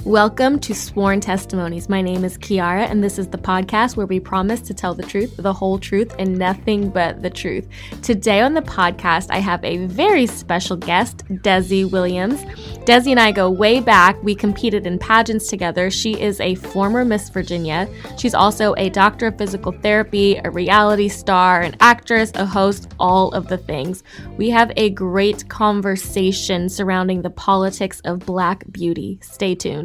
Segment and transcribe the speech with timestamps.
[0.00, 1.88] Welcome to Sworn Testimonies.
[1.88, 5.04] My name is Kiara, and this is the podcast where we promise to tell the
[5.04, 7.68] truth, the whole truth, and nothing but the truth.
[8.02, 12.40] Today on the podcast, I have a very special guest, Desi Williams.
[12.84, 14.20] Desi and I go way back.
[14.24, 15.88] We competed in pageants together.
[15.88, 17.88] She is a former Miss Virginia.
[18.18, 23.30] She's also a doctor of physical therapy, a reality star, an actress, a host, all
[23.32, 24.02] of the things.
[24.36, 29.20] We have a great conversation surrounding the politics of Black beauty.
[29.22, 29.81] Stay tuned.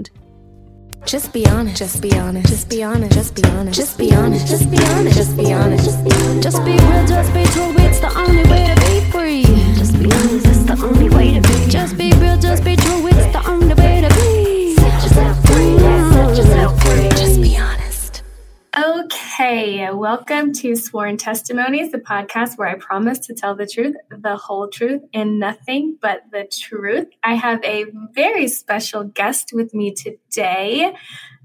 [1.05, 1.77] Just be honest.
[1.77, 2.47] Just be honest.
[2.49, 3.13] Just be honest.
[3.13, 3.77] Just be honest.
[3.77, 4.47] Just be honest.
[4.47, 5.15] Just be honest.
[5.15, 5.85] Just be honest.
[6.43, 7.05] Just be real.
[7.07, 7.73] Just be true.
[7.85, 9.43] It's the only way to be free.
[9.75, 10.45] Just be honest.
[10.47, 11.69] It's the only way to be.
[11.69, 12.37] Just be real.
[12.37, 13.07] Just be true.
[13.07, 14.75] It's the only way to be.
[14.75, 15.79] Set yourself free.
[15.79, 17.09] Set yourself free.
[17.09, 17.76] Just be honest.
[18.77, 24.37] Okay, welcome to Sworn Testimonies, the podcast where I promise to tell the truth, the
[24.37, 27.07] whole truth, and nothing but the truth.
[27.23, 30.93] I have a very special guest with me today.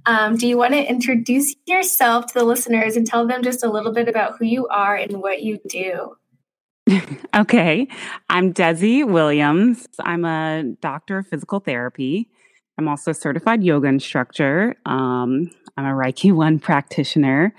[0.04, 3.70] Um, do you want to introduce yourself to the listeners and tell them just a
[3.70, 6.18] little bit about who you are and what you do?
[7.34, 7.88] okay,
[8.28, 9.86] I'm Desi Williams.
[10.00, 12.28] I'm a doctor of physical therapy.
[12.76, 14.76] I'm also a certified yoga instructor.
[14.84, 17.54] Um, I'm a Reiki 1 practitioner.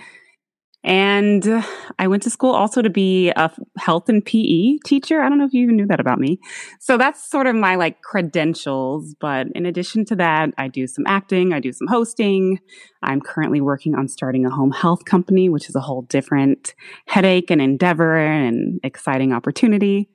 [0.85, 1.63] And
[1.97, 5.21] I went to school also to be a health and PE teacher.
[5.21, 6.39] I don't know if you even knew that about me.
[6.81, 9.15] So that's sort of my like credentials.
[9.21, 12.59] But in addition to that, I do some acting, I do some hosting.
[13.01, 16.75] I'm currently working on starting a home health company, which is a whole different
[17.07, 20.09] headache and endeavor and exciting opportunity.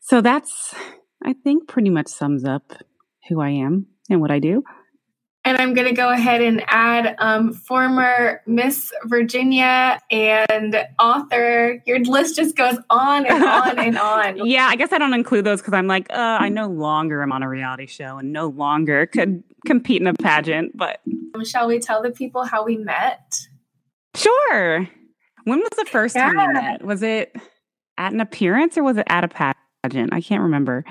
[0.00, 0.74] So that's,
[1.24, 2.74] I think, pretty much sums up
[3.30, 4.64] who I am and what I do.
[5.44, 11.82] And I'm going to go ahead and add um, former Miss Virginia and author.
[11.86, 13.98] Your list just goes on and on and
[14.38, 14.46] on.
[14.46, 17.32] yeah, I guess I don't include those because I'm like, uh, I no longer am
[17.32, 20.76] on a reality show and no longer could compete in a pageant.
[20.76, 21.00] But
[21.34, 23.38] um, shall we tell the people how we met?
[24.14, 24.88] Sure.
[25.44, 26.32] When was the first yeah.
[26.32, 26.84] time we met?
[26.84, 27.34] Was it
[27.96, 30.12] at an appearance or was it at a pageant?
[30.12, 30.84] I can't remember.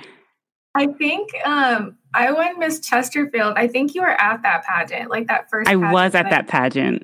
[0.77, 3.53] I think um, I won Miss Chesterfield.
[3.57, 5.69] I think you were at that pageant, like that first.
[5.69, 7.03] I was at that pageant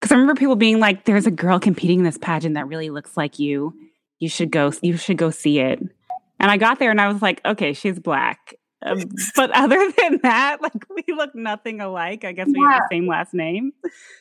[0.00, 2.90] because I remember people being like, "There's a girl competing in this pageant that really
[2.90, 3.74] looks like you.
[4.18, 4.72] You should go.
[4.82, 5.80] You should go see it."
[6.38, 9.02] And I got there and I was like, "Okay, she's black." Um,
[9.36, 12.24] but other than that, like we look nothing alike.
[12.24, 12.72] I guess we yeah.
[12.72, 13.72] have the same last name.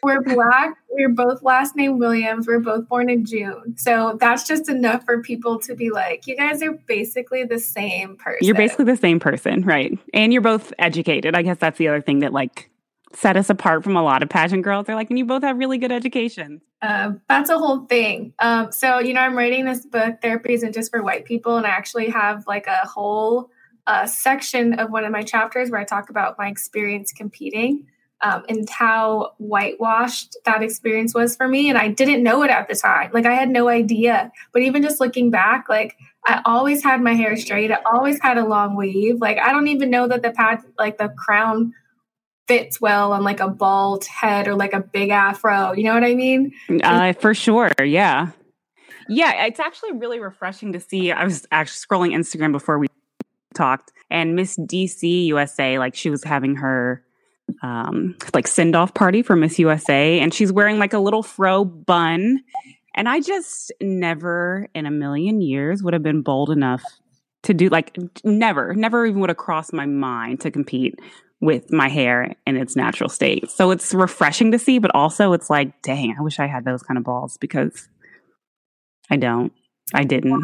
[0.03, 0.75] We're black.
[0.89, 2.47] We're both last name Williams.
[2.47, 3.75] We're both born in June.
[3.77, 8.15] So that's just enough for people to be like, you guys are basically the same
[8.17, 8.45] person.
[8.45, 9.97] You're basically the same person, right?
[10.13, 11.35] And you're both educated.
[11.35, 12.69] I guess that's the other thing that like
[13.13, 14.85] set us apart from a lot of pageant girls.
[14.85, 16.61] They're like, and you both have really good education.
[16.81, 18.33] Uh, that's a whole thing.
[18.39, 21.65] Um, so, you know, I'm writing this book, Therapy Isn't Just for White People, and
[21.65, 23.49] I actually have like a whole
[23.87, 27.85] a section of one of my chapters where I talk about my experience competing
[28.21, 31.69] um, and how whitewashed that experience was for me.
[31.69, 33.11] And I didn't know it at the time.
[33.13, 34.31] Like I had no idea.
[34.51, 37.71] But even just looking back, like I always had my hair straight.
[37.71, 39.19] I always had a long weave.
[39.19, 41.73] Like I don't even know that the pad, like the crown
[42.47, 45.73] fits well on like a bald head or like a big afro.
[45.73, 46.53] You know what I mean?
[46.83, 47.71] Uh, for sure.
[47.83, 48.31] Yeah.
[49.07, 51.11] Yeah, it's actually really refreshing to see.
[51.11, 52.87] I was actually scrolling Instagram before we
[53.55, 57.03] talked and Miss DC USA, like she was having her
[57.61, 61.65] um like send off party for Miss USA and she's wearing like a little fro
[61.65, 62.39] bun.
[62.95, 66.83] And I just never in a million years would have been bold enough
[67.43, 70.95] to do like never, never even would have crossed my mind to compete
[71.41, 73.49] with my hair in its natural state.
[73.51, 76.81] So it's refreshing to see, but also it's like, dang, I wish I had those
[76.81, 77.87] kind of balls because
[79.09, 79.51] I don't.
[79.93, 80.41] I didn't.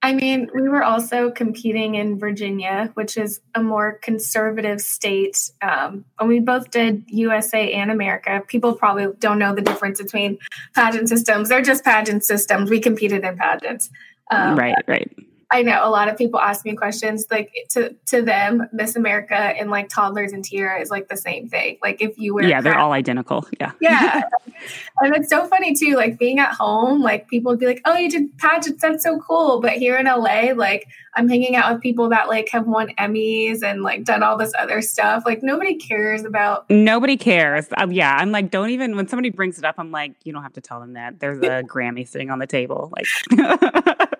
[0.00, 5.50] I mean, we were also competing in Virginia, which is a more conservative state.
[5.60, 8.42] Um, and we both did USA and America.
[8.46, 10.38] People probably don't know the difference between
[10.74, 11.48] pageant systems.
[11.48, 12.70] They're just pageant systems.
[12.70, 13.90] We competed in pageants.
[14.30, 15.10] Um, right, right.
[15.50, 19.34] I know a lot of people ask me questions like to to them, Miss America
[19.34, 21.78] and like toddlers and Tiara is like the same thing.
[21.82, 23.46] Like if you were Yeah, they're all identical.
[23.58, 23.72] Yeah.
[23.80, 24.22] Yeah.
[25.00, 27.96] and it's so funny too, like being at home, like people would be like, Oh,
[27.96, 29.62] you did pageants, that's so cool.
[29.62, 33.62] But here in LA, like I'm hanging out with people that like have won Emmys
[33.62, 35.22] and like done all this other stuff.
[35.24, 37.68] Like nobody cares about Nobody cares.
[37.78, 38.14] Um, yeah.
[38.18, 40.60] I'm like, don't even when somebody brings it up, I'm like, you don't have to
[40.60, 41.20] tell them that.
[41.20, 42.92] There's a Grammy sitting on the table.
[42.94, 44.08] Like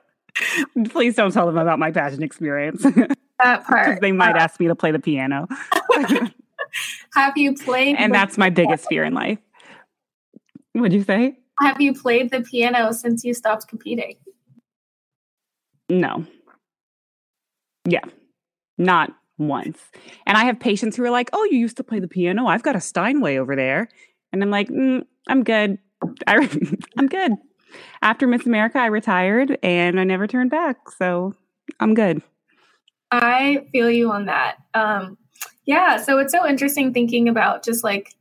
[0.90, 2.84] Please don't tell them about my pageant experience.
[3.40, 4.00] That part.
[4.00, 5.46] they might uh, ask me to play the piano.
[7.14, 7.94] have you played?
[7.96, 9.38] And that's my biggest fear in life.
[10.72, 11.38] What'd you say?
[11.60, 14.16] Have you played the piano since you stopped competing?
[15.88, 16.26] No.
[17.84, 18.04] Yeah.
[18.76, 19.78] Not once.
[20.26, 22.46] And I have patients who are like, "Oh, you used to play the piano.
[22.46, 23.88] I've got a Steinway over there."
[24.32, 25.78] And I'm like, mm, "I'm good.
[26.26, 26.36] I,
[26.98, 27.32] I'm good."
[28.02, 30.90] After Miss America, I retired and I never turned back.
[30.96, 31.34] So
[31.80, 32.22] I'm good.
[33.10, 34.56] I feel you on that.
[34.74, 35.16] Um,
[35.64, 38.14] yeah, so it's so interesting thinking about just like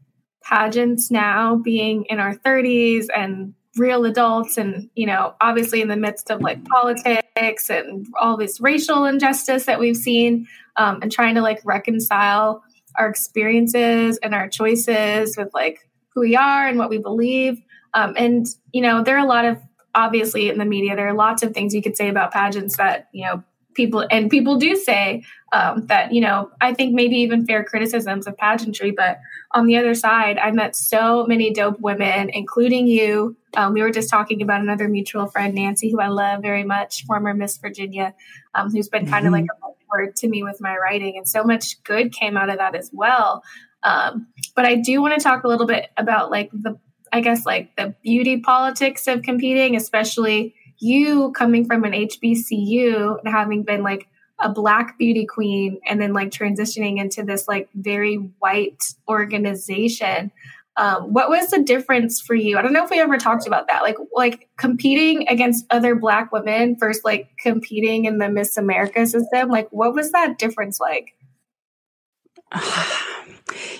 [0.44, 5.95] pageants now being in our 30s and real adults and you know obviously in the
[5.95, 10.47] midst of like politics and all this racial injustice that we've seen
[10.77, 12.63] um, and trying to like reconcile
[12.97, 17.61] our experiences and our choices with like who we are and what we believe
[17.97, 19.59] um, and you know there are a lot of
[19.95, 23.09] obviously in the media there are lots of things you could say about pageants that
[23.11, 25.23] you know people and people do say
[25.53, 29.19] um, that you know i think maybe even fair criticisms of pageantry but
[29.51, 33.91] on the other side i met so many dope women including you um, we were
[33.91, 38.13] just talking about another mutual friend nancy who i love very much former miss virginia
[38.53, 39.41] um, who's been kind of mm-hmm.
[39.41, 42.57] like a mentor to me with my writing and so much good came out of
[42.57, 43.43] that as well
[43.83, 46.77] um, but i do want to talk a little bit about like the
[47.13, 53.33] i guess like the beauty politics of competing especially you coming from an HBCU and
[53.33, 54.07] having been like
[54.39, 60.31] a black beauty queen and then like transitioning into this like very white organization
[60.80, 63.68] um, what was the difference for you i don't know if we ever talked about
[63.68, 69.07] that like like competing against other black women versus like competing in the miss america
[69.07, 71.15] system like what was that difference like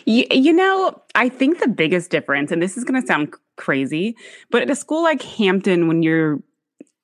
[0.06, 4.16] you, you know i think the biggest difference and this is going to sound crazy
[4.50, 6.40] but at a school like hampton when you're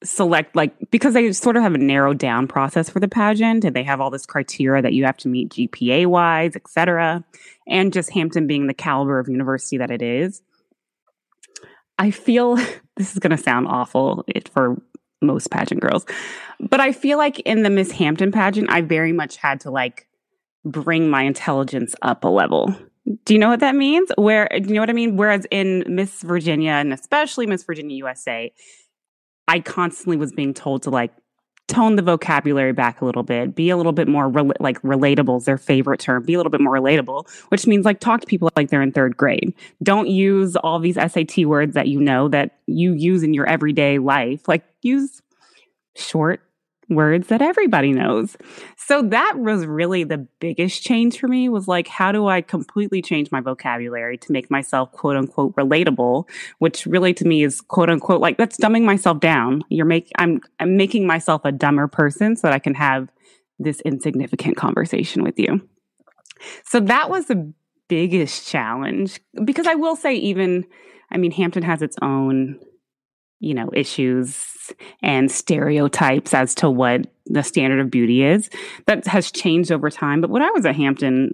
[0.03, 3.75] select like because they sort of have a narrowed down process for the pageant and
[3.75, 7.23] they have all this criteria that you have to meet GPA wise, et cetera,
[7.67, 10.41] and just Hampton being the caliber of university that it is.
[11.97, 12.55] I feel
[12.97, 14.81] this is going to sound awful for
[15.21, 16.05] most pageant girls,
[16.59, 20.07] but I feel like in the Miss Hampton pageant, I very much had to like
[20.65, 22.75] bring my intelligence up a level.
[23.25, 24.11] Do you know what that means?
[24.17, 25.17] Where do you know what I mean?
[25.17, 28.51] Whereas in Miss Virginia and especially Miss Virginia USA,
[29.47, 31.11] I constantly was being told to like
[31.67, 35.37] tone the vocabulary back a little bit, be a little bit more re- like relatable
[35.37, 38.27] is their favorite term, be a little bit more relatable, which means like talk to
[38.27, 39.53] people like they're in third grade.
[39.81, 43.97] Don't use all these SAT words that you know that you use in your everyday
[43.97, 44.47] life.
[44.47, 45.21] Like use
[45.95, 46.41] short,
[46.95, 48.35] words that everybody knows.
[48.77, 53.01] So that was really the biggest change for me was like, how do I completely
[53.01, 56.27] change my vocabulary to make myself quote unquote relatable,
[56.59, 59.63] which really to me is quote unquote like that's dumbing myself down.
[59.69, 63.09] You're making, I'm, I'm making myself a dumber person so that I can have
[63.59, 65.67] this insignificant conversation with you.
[66.65, 67.53] So that was the
[67.87, 70.65] biggest challenge because I will say even,
[71.11, 72.59] I mean, Hampton has its own
[73.43, 74.52] you know, issues
[75.01, 78.49] and stereotypes as to what the standard of beauty is.
[78.85, 80.21] That has changed over time.
[80.21, 81.31] But when I was at Hampton,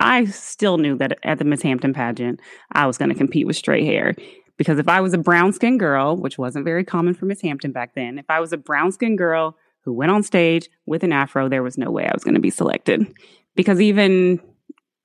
[0.00, 2.40] I still knew that at the Miss Hampton pageant,
[2.72, 4.14] I was going to compete with straight hair.
[4.56, 7.72] Because if I was a brown skinned girl, which wasn't very common for Miss Hampton
[7.72, 11.12] back then, if I was a brown skinned girl who went on stage with an
[11.12, 13.06] afro, there was no way I was going to be selected.
[13.54, 14.40] Because even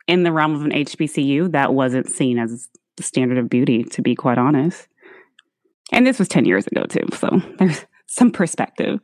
[0.08, 4.02] in the realm of an HBCU, that wasn't seen as the standard of beauty, to
[4.02, 4.88] be quite honest.
[5.92, 7.06] And this was 10 years ago, too.
[7.14, 9.00] So there's some perspective.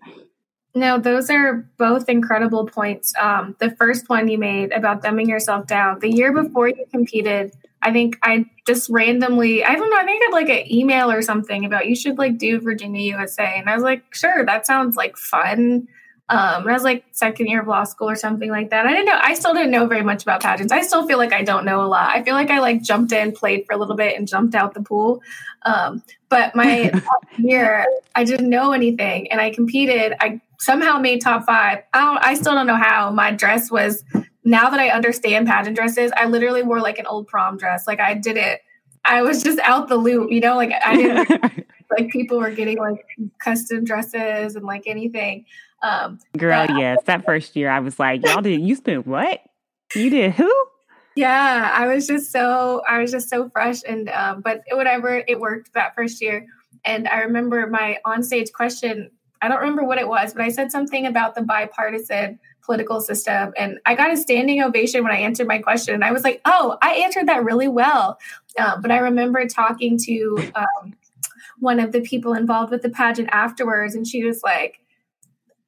[0.76, 3.14] No, those are both incredible points.
[3.20, 6.00] Um, the first one you made about dumbing yourself down.
[6.00, 7.52] The year before you competed,
[7.82, 11.10] I think I just randomly, I don't know, I think I had like an email
[11.10, 13.56] or something about you should like do Virginia USA.
[13.58, 15.88] And I was like, sure, that sounds like fun.
[16.30, 18.86] Um, and I was like second year of law school or something like that.
[18.86, 19.20] I didn't know.
[19.22, 20.74] I still didn't know very much about pageants.
[20.74, 22.10] I still feel like I don't know a lot.
[22.10, 24.74] I feel like I like jumped in, played for a little bit, and jumped out
[24.74, 25.22] the pool.
[25.64, 26.92] Um, but my
[27.38, 30.16] year, I didn't know anything, and I competed.
[30.20, 31.84] I somehow made top five.
[31.94, 32.26] I don't.
[32.26, 33.10] I still don't know how.
[33.12, 34.04] My dress was.
[34.44, 37.86] Now that I understand pageant dresses, I literally wore like an old prom dress.
[37.86, 38.62] Like I did it.
[39.04, 40.56] I was just out the loop, you know.
[40.56, 41.30] Like I didn't.
[41.98, 43.06] like people were getting like
[43.40, 45.46] custom dresses and like anything.
[45.84, 49.42] Um, Girl, yes, that first year I was like, y'all did you spent what?
[49.96, 50.52] You did who?
[51.16, 55.40] Yeah, I was just so I was just so fresh and um, but whatever it
[55.40, 56.46] worked that first year.
[56.86, 59.10] And I remember my onstage question.
[59.42, 63.54] I don't remember what it was, but I said something about the bipartisan political system,
[63.58, 65.96] and I got a standing ovation when I answered my question.
[65.96, 68.20] And I was like, "Oh, I answered that really well."
[68.60, 70.94] Um, but I remember talking to um,
[71.60, 74.82] one of the people involved with the pageant afterwards, and she was like,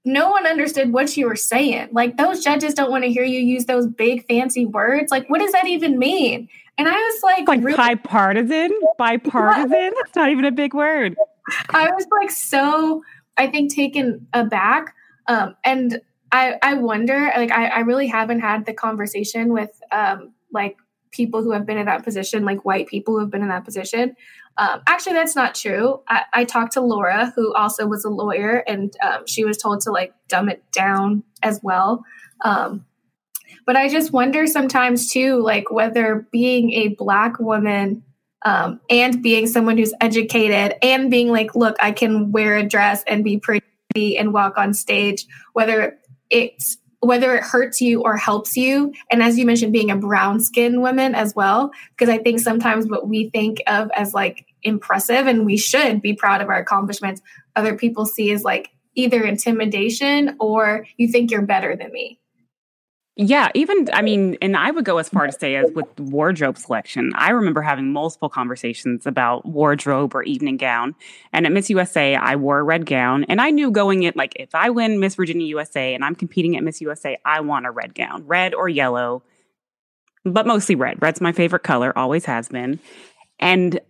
[0.06, 1.89] no one understood what you were saying.
[1.91, 5.12] Like those judges don't want to hear you use those big fancy words.
[5.12, 6.48] Like what does that even mean?
[6.77, 7.75] And I was like, like really?
[7.75, 9.70] bipartisan, bipartisan.
[10.01, 11.15] That's not even a big word.
[11.72, 13.03] I was like so,
[13.38, 14.96] I think taken aback.
[15.27, 16.01] Um, and
[16.32, 20.77] I, I wonder, like, I, I really haven't had the conversation with, um, like,
[21.12, 23.66] people who have been in that position, like white people who have been in that
[23.66, 24.16] position.
[24.58, 26.01] Um, actually, that's not true.
[26.08, 29.80] I, I, talked to Laura, who also was a lawyer, and um, she was told
[29.82, 32.04] to like dumb it down as well.
[32.44, 32.86] Um,
[33.66, 38.04] but I just wonder sometimes too, like whether being a black woman
[38.44, 43.04] um, and being someone who's educated and being like, look, I can wear a dress
[43.08, 43.63] and be pretty
[43.96, 46.00] and walk on stage, whether
[46.30, 48.94] it's whether it hurts you or helps you.
[49.12, 52.88] And as you mentioned, being a brown skinned woman as well, because I think sometimes
[52.88, 57.22] what we think of as like impressive and we should be proud of our accomplishments,
[57.56, 62.20] other people see as like either intimidation or you think you're better than me.
[63.22, 66.58] Yeah, even I mean, and I would go as far to say as with wardrobe
[66.58, 67.12] selection.
[67.16, 70.96] I remember having multiple conversations about wardrobe or evening gown.
[71.34, 74.38] And at Miss USA, I wore a red gown, and I knew going in like
[74.38, 77.72] if I win Miss Virginia USA and I'm competing at Miss USA, I want a
[77.72, 79.22] red gown, red or yellow,
[80.24, 81.02] but mostly red.
[81.02, 82.80] Red's my favorite color, always has been.
[83.38, 83.82] And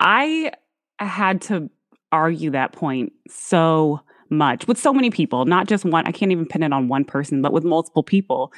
[0.00, 0.52] I
[0.98, 1.70] had to
[2.12, 6.06] argue that point so much with so many people, not just one.
[6.06, 8.52] I can't even pin it on one person, but with multiple people,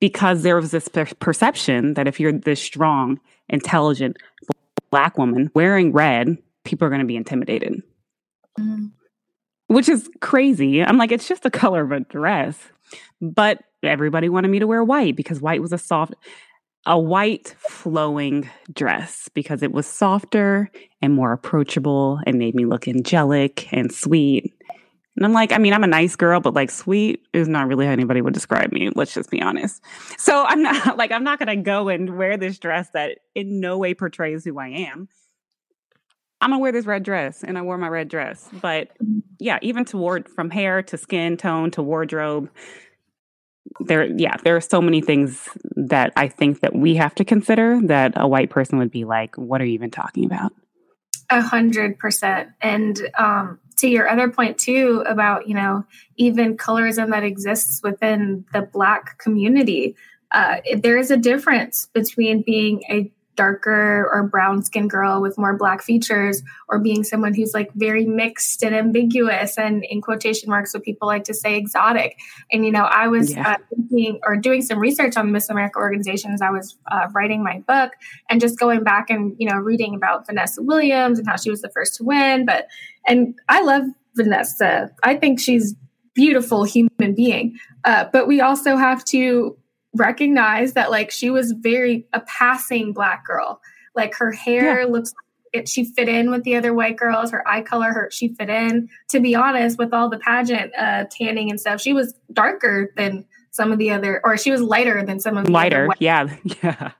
[0.00, 4.16] because there was this per- perception that if you're this strong, intelligent
[4.90, 7.82] black woman wearing red, people are going to be intimidated.
[8.58, 8.86] Mm-hmm.
[9.68, 10.82] Which is crazy.
[10.82, 12.58] I'm like, it's just the color of a dress.
[13.20, 16.14] But everybody wanted me to wear white because white was a soft,
[16.86, 22.88] a white flowing dress because it was softer and more approachable and made me look
[22.88, 24.52] angelic and sweet.
[25.16, 27.84] And I'm like, I mean, I'm a nice girl, but like sweet is not really
[27.84, 28.90] how anybody would describe me.
[28.94, 29.82] Let's just be honest.
[30.18, 33.60] So I'm not like, I'm not going to go and wear this dress that in
[33.60, 35.08] no way portrays who I am.
[36.40, 38.48] I'm gonna wear this red dress and I wore my red dress.
[38.62, 38.88] But
[39.38, 42.48] yeah, even toward from hair to skin tone to wardrobe,
[43.80, 47.78] there yeah, there are so many things that I think that we have to consider
[47.84, 50.52] that a white person would be like, what are you even talking about?
[51.28, 52.50] A hundred percent.
[52.62, 55.84] And um to your other point too about you know
[56.16, 59.96] even colorism that exists within the black community
[60.32, 63.10] uh, there is a difference between being a
[63.40, 68.04] darker or brown skinned girl with more black features or being someone who's like very
[68.04, 72.18] mixed and ambiguous and in quotation marks what people like to say exotic.
[72.52, 73.52] And you know i was yeah.
[73.52, 77.60] uh, thinking or doing some research on miss america organizations i was uh, writing my
[77.66, 77.92] book
[78.28, 81.62] and just going back and you know reading about vanessa williams and how she was
[81.62, 82.44] the first to win.
[82.44, 82.66] But
[83.06, 83.84] and i love
[84.16, 84.90] vanessa.
[85.02, 85.74] I think she's
[86.14, 87.56] beautiful human being.
[87.84, 89.56] Uh, but we also have to
[89.94, 93.60] recognize that like she was very a passing black girl.
[93.94, 94.86] Like her hair yeah.
[94.86, 95.12] looks
[95.52, 97.30] it she fit in with the other white girls.
[97.30, 98.88] Her eye color, her she fit in.
[99.08, 103.24] To be honest, with all the pageant uh, tanning and stuff, she was darker than
[103.50, 105.88] some of the other, or she was lighter than some of the lighter.
[105.98, 106.92] yeah, yeah.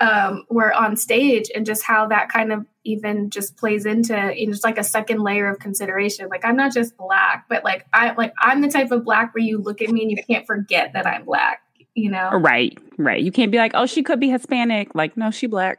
[0.00, 4.46] Um, were on stage, and just how that kind of even just plays into you
[4.46, 6.28] know, just like a second layer of consideration.
[6.28, 9.44] Like I'm not just black, but like I like I'm the type of black where
[9.44, 11.62] you look at me and you can't forget that I'm black
[11.94, 12.30] you know?
[12.30, 13.22] Right, right.
[13.22, 14.94] You can't be like, oh, she could be Hispanic.
[14.94, 15.78] Like, no, she black.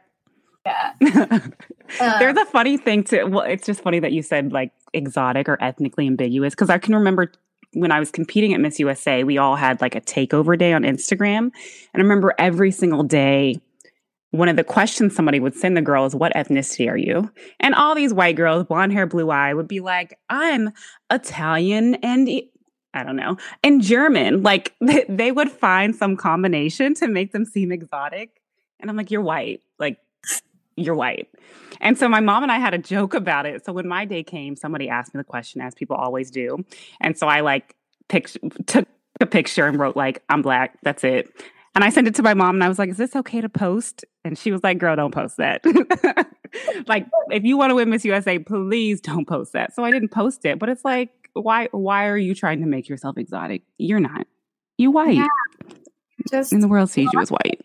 [0.64, 0.92] Yeah.
[1.00, 5.48] There's a um, funny thing to, well, it's just funny that you said like exotic
[5.48, 7.32] or ethnically ambiguous because I can remember
[7.74, 10.82] when I was competing at Miss USA, we all had like a takeover day on
[10.82, 11.38] Instagram.
[11.38, 11.52] And
[11.94, 13.60] I remember every single day,
[14.30, 17.30] one of the questions somebody would send the girl is, What ethnicity are you?
[17.60, 20.70] And all these white girls, blonde hair, blue eye, would be like, I'm
[21.10, 22.28] Italian and
[22.94, 24.42] I don't know, in German.
[24.42, 24.74] Like
[25.08, 28.40] they would find some combination to make them seem exotic.
[28.80, 29.62] And I'm like, you're white.
[29.78, 29.98] Like,
[30.76, 31.28] you're white.
[31.80, 33.64] And so my mom and I had a joke about it.
[33.64, 36.64] So when my day came, somebody asked me the question, as people always do.
[37.00, 37.74] And so I like
[38.08, 38.86] took
[39.20, 40.78] a picture and wrote, like, I'm black.
[40.82, 41.30] That's it.
[41.74, 43.48] And I sent it to my mom and I was like, is this okay to
[43.48, 44.04] post?
[44.24, 45.64] And she was like, girl, don't post that.
[46.86, 49.74] like, if you want to win Miss USA, please don't post that.
[49.74, 50.58] So I didn't post it.
[50.58, 53.62] But it's like, why why are you trying to make yourself exotic?
[53.78, 54.26] You're not.
[54.78, 55.16] You white.
[55.16, 55.26] Yeah.
[56.30, 57.60] Just and the world sees you as white.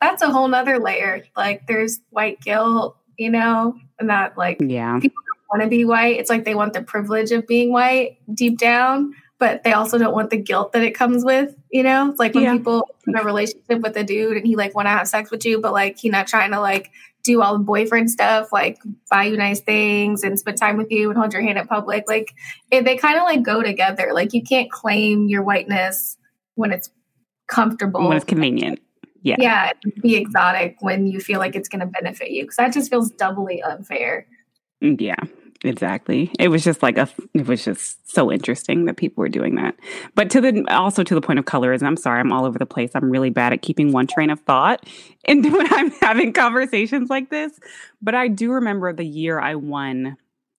[0.00, 1.24] That's a whole nother layer.
[1.36, 4.98] Like there's white guilt, you know, and that like yeah.
[4.98, 6.18] people want to be white.
[6.18, 10.14] It's like they want the privilege of being white deep down, but they also don't
[10.14, 12.10] want the guilt that it comes with, you know?
[12.10, 12.56] It's like when yeah.
[12.56, 15.44] people in a relationship with a dude and he like want to have sex with
[15.44, 16.90] you, but like he not trying to like
[17.22, 18.78] do all the boyfriend stuff, like
[19.10, 22.04] buy you nice things and spend time with you and hold your hand in public.
[22.08, 22.34] Like
[22.70, 24.10] it, they kind of like go together.
[24.12, 26.16] Like you can't claim your whiteness
[26.54, 26.90] when it's
[27.46, 28.80] comfortable, when it's convenient.
[29.22, 29.36] Yeah.
[29.38, 29.72] Yeah.
[30.00, 32.44] Be exotic when you feel like it's going to benefit you.
[32.46, 34.26] Cause that just feels doubly unfair.
[34.82, 35.14] Mm, yeah.
[35.64, 36.32] Exactly.
[36.40, 39.76] It was just like a, it was just so interesting that people were doing that.
[40.14, 42.66] But to the, also to the point of colorism, I'm sorry, I'm all over the
[42.66, 42.90] place.
[42.94, 44.84] I'm really bad at keeping one train of thought
[45.24, 47.58] and when I'm having conversations like this.
[48.00, 50.16] But I do remember the year I won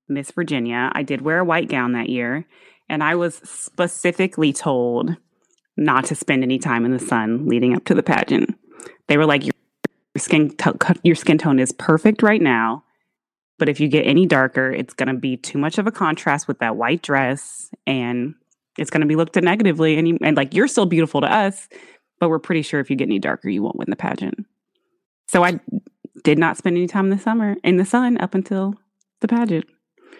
[0.07, 0.89] Miss Virginia.
[0.93, 2.45] I did wear a white gown that year.
[2.89, 5.15] And I was specifically told
[5.75, 8.55] not to spend any time in the sun leading up to the pageant.
[9.07, 9.53] They were like, your
[10.17, 10.55] skin,
[11.01, 12.83] your skin tone is perfect right now
[13.63, 16.50] but if you get any darker, it's going to be too much of a contrast
[16.50, 18.36] with that white dress and
[18.77, 19.98] it's going to be looked at negatively.
[19.98, 21.70] And, you, and like, you're still beautiful to us,
[22.20, 24.46] but we're pretty sure if you get any darker, you won't win the pageant.
[25.29, 25.62] So I
[26.25, 28.74] did not spend any time in the summer in the sun up until
[29.22, 29.63] the pageant.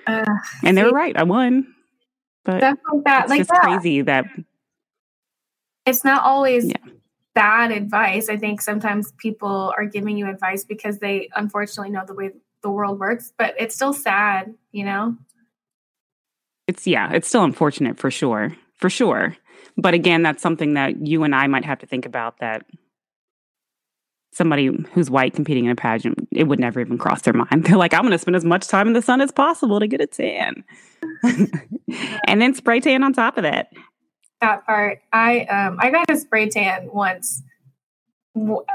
[0.08, 0.24] Uh,
[0.64, 1.18] and they were right.
[1.18, 1.68] I won.
[2.46, 3.24] But like that.
[3.24, 3.62] it's like just that.
[3.62, 4.24] crazy that
[5.86, 6.78] it's not always yeah.
[7.36, 8.30] bad advice.
[8.30, 12.32] I think sometimes people are giving you advice because they unfortunately know the way
[12.64, 15.16] the world works, but it's still sad, you know?
[16.68, 18.56] It's, yeah, it's still unfortunate for sure.
[18.76, 19.36] For sure.
[19.78, 22.66] But again, that's something that you and I might have to think about that
[24.34, 27.64] somebody who's white competing in a pageant, it would never even cross their mind.
[27.66, 29.88] They're like, I'm going to spend as much time in the sun as possible to
[29.88, 30.64] get a tan.
[32.28, 33.72] and then spray tan on top of that.
[34.42, 35.00] That part.
[35.14, 37.42] I um I got a spray tan once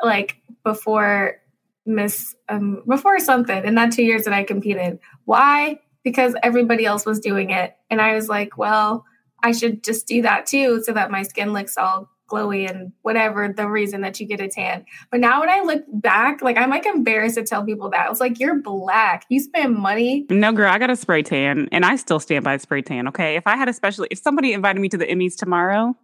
[0.02, 1.40] like before
[1.88, 4.98] miss um, before something in that two years that I competed.
[5.24, 5.80] Why?
[6.04, 7.76] Because everybody else was doing it.
[7.90, 9.04] And I was like, well,
[9.42, 13.48] I should just do that too so that my skin looks all glowy and whatever
[13.48, 14.84] the reason that you get a tan.
[15.10, 18.06] But now when I look back, like I'm like embarrassed to tell people that.
[18.06, 19.24] I was like, you're black.
[19.28, 20.26] You spend money.
[20.30, 23.08] No, girl, I got a spray tan and I still stand by spray tan.
[23.08, 23.36] Okay.
[23.36, 25.96] If I had especially if somebody invited me to the Emmys tomorrow,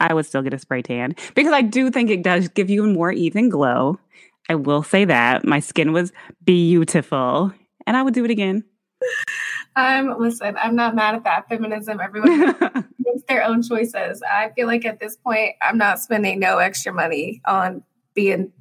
[0.00, 2.84] I would still get a spray tan because I do think it does give you
[2.84, 3.98] a more even glow.
[4.52, 6.12] I will say that my skin was
[6.44, 7.54] beautiful
[7.86, 8.64] and I would do it again.
[9.76, 11.48] Um, listen, I'm not mad at that.
[11.48, 12.38] Feminism, everyone
[12.98, 14.22] makes their own choices.
[14.22, 17.82] I feel like at this point, I'm not spending no extra money on
[18.12, 18.52] being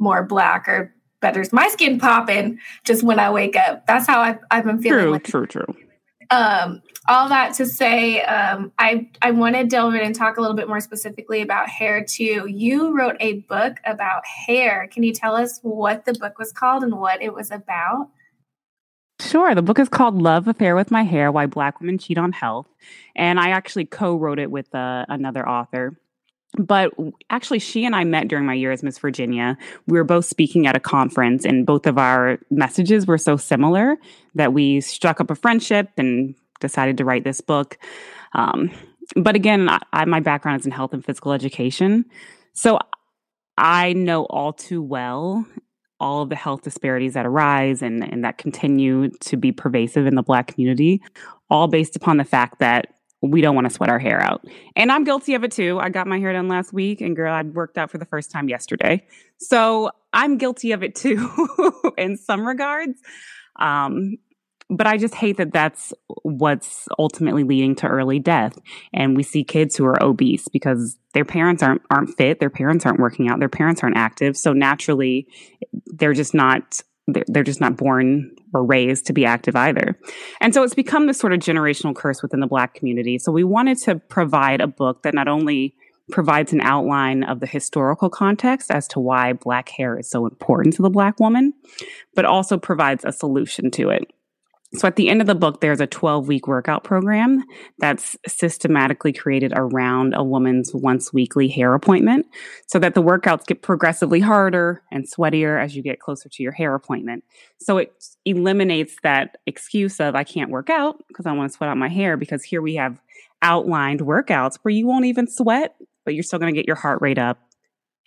[0.00, 1.44] more black or better.
[1.52, 3.86] My skin popping just when I wake up.
[3.86, 5.04] That's how I've, I've been feeling.
[5.04, 5.22] True, like.
[5.22, 5.76] true, true.
[6.30, 10.40] Um, all that to say, um, I I want to delve in and talk a
[10.40, 12.46] little bit more specifically about hair too.
[12.48, 14.88] You wrote a book about hair.
[14.92, 18.08] Can you tell us what the book was called and what it was about?
[19.20, 19.54] Sure.
[19.54, 22.66] The book is called Love Affair with My Hair Why Black Women Cheat on Health.
[23.14, 25.98] And I actually co wrote it with uh, another author.
[26.58, 26.92] But
[27.30, 29.56] actually, she and I met during my year as Miss Virginia.
[29.86, 33.96] We were both speaking at a conference, and both of our messages were so similar
[34.34, 37.78] that we struck up a friendship and decided to write this book.
[38.32, 38.70] Um,
[39.14, 42.04] but again, I, my background is in health and physical education.
[42.54, 42.78] So
[43.56, 45.46] I know all too well
[46.00, 50.14] all of the health disparities that arise and, and that continue to be pervasive in
[50.14, 51.02] the Black community,
[51.50, 54.44] all based upon the fact that we don't want to sweat our hair out.
[54.74, 55.78] And I'm guilty of it too.
[55.78, 58.30] I got my hair done last week and girl, I worked out for the first
[58.30, 59.06] time yesterday.
[59.38, 63.00] So I'm guilty of it too in some regards.
[63.58, 64.16] Um,
[64.68, 68.58] but I just hate that that's what's ultimately leading to early death.
[68.92, 72.84] And we see kids who are obese because their parents aren't aren't fit, their parents
[72.84, 74.36] aren't working out, their parents aren't active.
[74.36, 75.28] So naturally,
[75.86, 79.98] they're just not they're, just not born or raised to be active either.
[80.40, 83.18] And so it's become this sort of generational curse within the Black community.
[83.18, 85.74] So we wanted to provide a book that not only
[86.10, 90.74] provides an outline of the historical context as to why Black hair is so important
[90.76, 91.52] to the Black woman,
[92.14, 94.12] but also provides a solution to it.
[94.74, 97.44] So at the end of the book, there's a 12 week workout program
[97.78, 102.26] that's systematically created around a woman's once weekly hair appointment
[102.66, 106.52] so that the workouts get progressively harder and sweatier as you get closer to your
[106.52, 107.22] hair appointment.
[107.60, 107.92] So it
[108.24, 111.88] eliminates that excuse of I can't work out because I want to sweat out my
[111.88, 113.00] hair because here we have
[113.42, 117.00] outlined workouts where you won't even sweat, but you're still going to get your heart
[117.00, 117.38] rate up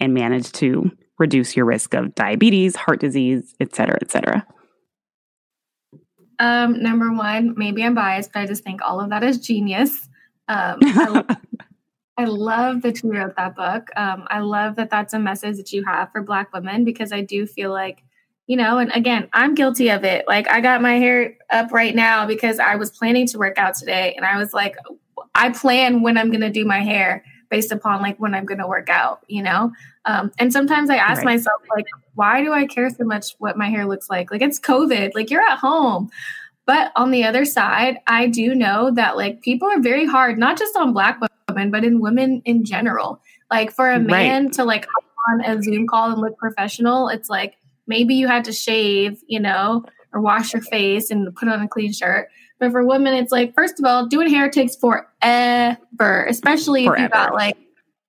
[0.02, 4.45] and manage to reduce your risk of diabetes, heart disease, et cetera, et cetera.
[6.39, 10.08] Um, number one, maybe I'm biased, but I just think all of that is genius.
[10.47, 11.38] Um, I, love,
[12.17, 13.89] I, love that you wrote that book.
[13.97, 17.21] Um, I love that that's a message that you have for Black women because I
[17.21, 18.04] do feel like,
[18.47, 20.25] you know, and again, I'm guilty of it.
[20.28, 23.75] Like, I got my hair up right now because I was planning to work out
[23.75, 24.75] today, and I was like,
[25.36, 28.60] I plan when I'm going to do my hair based upon like when I'm going
[28.60, 29.72] to work out, you know?
[30.06, 31.36] Um, and sometimes I ask right.
[31.36, 31.86] myself, like,
[32.16, 34.32] why do I care so much what my hair looks like?
[34.32, 36.10] Like, it's COVID, like, you're at home.
[36.66, 40.58] But on the other side, I do know that like people are very hard, not
[40.58, 43.22] just on Black women, but in women in general.
[43.50, 44.54] Like, for a man right.
[44.54, 44.86] to like
[45.30, 47.56] on a Zoom call and look professional, it's like
[47.88, 49.84] maybe you had to shave, you know,
[50.14, 52.30] or wash your face and put on a clean shirt.
[52.60, 57.04] But for women, it's like, first of all, doing hair takes forever, especially forever.
[57.04, 57.58] if you got like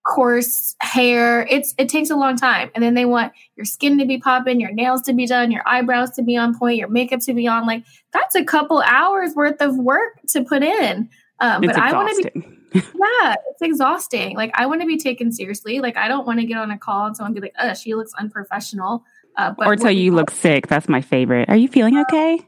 [0.06, 1.46] coarse hair.
[1.48, 2.70] It's it takes a long time.
[2.74, 5.66] And then they want your skin to be popping, your nails to be done, your
[5.66, 7.66] eyebrows to be on point, your makeup to be on.
[7.66, 11.08] Like that's a couple hours worth of work to put in.
[11.38, 14.36] Um, but I want to be yeah, it's exhausting.
[14.36, 15.80] Like I want to be taken seriously.
[15.80, 17.94] Like I don't want to get on a call and someone be like, "Oh, she
[17.94, 19.04] looks unprofessional."
[19.36, 20.66] Uh, or tell you you look sick.
[20.66, 21.48] That's my favorite.
[21.48, 22.40] Are you feeling okay?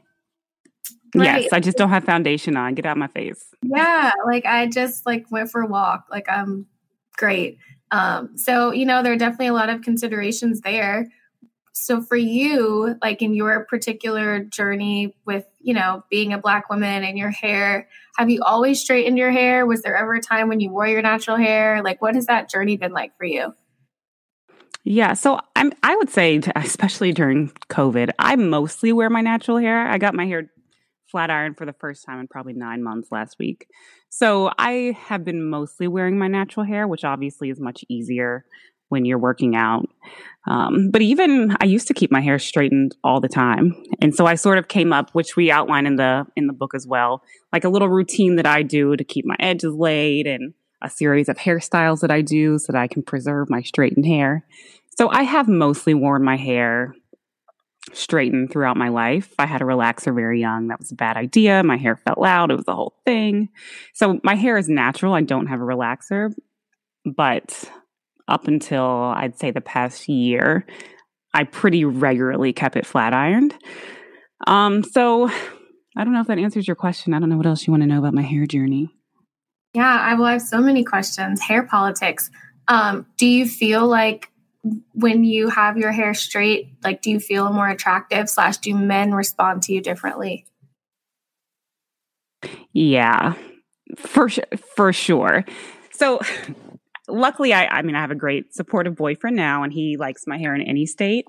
[1.15, 1.43] Right.
[1.43, 2.73] Yes, I just don't have foundation on.
[2.73, 3.43] Get out my face.
[3.61, 6.05] Yeah, like I just like went for a walk.
[6.09, 6.65] Like I'm
[7.17, 7.59] great.
[7.91, 11.07] Um, so you know, there are definitely a lot of considerations there.
[11.73, 17.03] So for you, like in your particular journey with, you know, being a black woman
[17.03, 19.65] and your hair, have you always straightened your hair?
[19.65, 21.81] Was there ever a time when you wore your natural hair?
[21.83, 23.53] Like what has that journey been like for you?
[24.83, 29.87] Yeah, so I'm I would say especially during COVID, I mostly wear my natural hair.
[29.87, 30.51] I got my hair
[31.13, 33.67] flat iron for the first time in probably nine months last week.
[34.09, 38.45] So I have been mostly wearing my natural hair, which obviously is much easier
[38.89, 39.87] when you're working out.
[40.49, 44.25] Um, but even I used to keep my hair straightened all the time, and so
[44.25, 47.23] I sort of came up, which we outline in the in the book as well,
[47.53, 51.29] like a little routine that I do to keep my edges laid, and a series
[51.29, 54.45] of hairstyles that I do so that I can preserve my straightened hair.
[54.97, 56.93] So I have mostly worn my hair
[57.93, 59.33] straightened throughout my life.
[59.39, 60.67] I had a relaxer very young.
[60.67, 61.63] That was a bad idea.
[61.63, 62.51] My hair fell out.
[62.51, 63.49] It was the whole thing.
[63.93, 65.13] So my hair is natural.
[65.13, 66.33] I don't have a relaxer.
[67.05, 67.69] But
[68.27, 70.65] up until I'd say the past year,
[71.33, 73.55] I pretty regularly kept it flat ironed.
[74.47, 75.29] Um, so
[75.95, 77.13] I don't know if that answers your question.
[77.13, 78.89] I don't know what else you want to know about my hair journey.
[79.73, 81.41] Yeah, I will have so many questions.
[81.41, 82.29] Hair politics.
[82.67, 84.29] Um, do you feel like
[84.93, 89.13] when you have your hair straight, like do you feel more attractive slash do men
[89.13, 90.45] respond to you differently?
[92.71, 93.33] Yeah,
[93.97, 94.29] for
[94.75, 95.43] for sure.
[95.91, 96.19] So
[97.07, 100.37] luckily I I mean I have a great supportive boyfriend now and he likes my
[100.37, 101.25] hair in any state.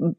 [0.00, 0.14] Mm,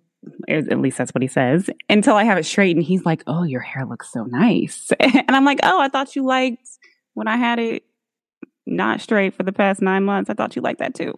[0.50, 1.70] at least that's what he says.
[1.88, 5.36] Until I have it straight and he's like, "Oh, your hair looks so nice." and
[5.36, 6.68] I'm like, "Oh, I thought you liked
[7.14, 7.84] when I had it
[8.66, 10.30] not straight for the past 9 months.
[10.30, 11.18] I thought you liked that too."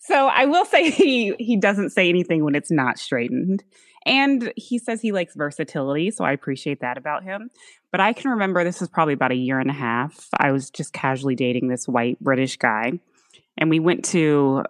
[0.00, 3.64] So I will say he he doesn't say anything when it's not straightened.
[4.04, 7.50] And he says he likes versatility, so I appreciate that about him.
[7.90, 10.28] But I can remember this was probably about a year and a half.
[10.38, 13.00] I was just casually dating this white British guy,
[13.58, 14.62] and we went to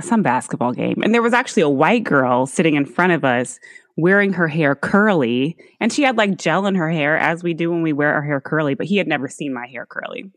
[0.00, 1.00] some basketball game.
[1.02, 3.58] And there was actually a white girl sitting in front of us
[3.96, 7.70] wearing her hair curly, and she had like gel in her hair as we do
[7.70, 10.30] when we wear our hair curly, but he had never seen my hair curly.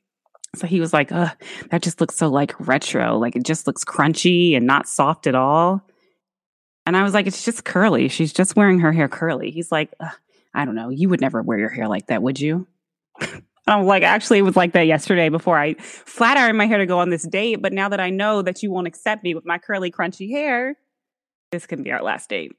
[0.56, 1.32] So he was like, Ugh,
[1.72, 3.18] that just looks so like retro.
[3.18, 5.88] Like it just looks crunchy and not soft at all.
[6.86, 8.08] And I was like, it's just curly.
[8.10, 9.52] She's just wearing her hair curly.
[9.52, 9.94] He's like,
[10.54, 10.90] I don't know.
[10.90, 12.68] You would never wear your hair like that, would you?
[13.68, 16.86] I'm like, actually, it was like that yesterday before I flat ironed my hair to
[16.86, 17.62] go on this date.
[17.62, 20.76] But now that I know that you won't accept me with my curly, crunchy hair,
[21.52, 22.52] this can be our last date.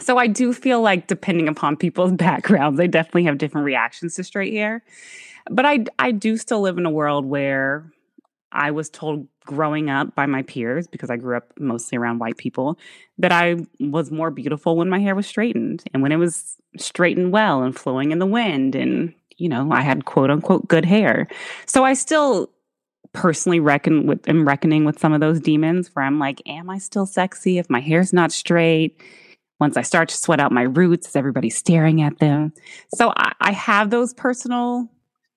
[0.00, 4.24] So I do feel like, depending upon people's backgrounds, they definitely have different reactions to
[4.24, 4.84] straight hair.
[5.50, 7.92] But I I do still live in a world where
[8.52, 12.36] I was told growing up by my peers because I grew up mostly around white
[12.36, 12.78] people
[13.18, 17.32] that I was more beautiful when my hair was straightened and when it was straightened
[17.32, 21.28] well and flowing in the wind and you know I had quote unquote good hair.
[21.66, 22.50] So I still
[23.12, 26.78] personally reckon with am reckoning with some of those demons where I'm like am I
[26.78, 29.00] still sexy if my hair's not straight?
[29.60, 32.52] Once I start to sweat out my roots, is everybody staring at them?
[32.96, 34.90] So I, I have those personal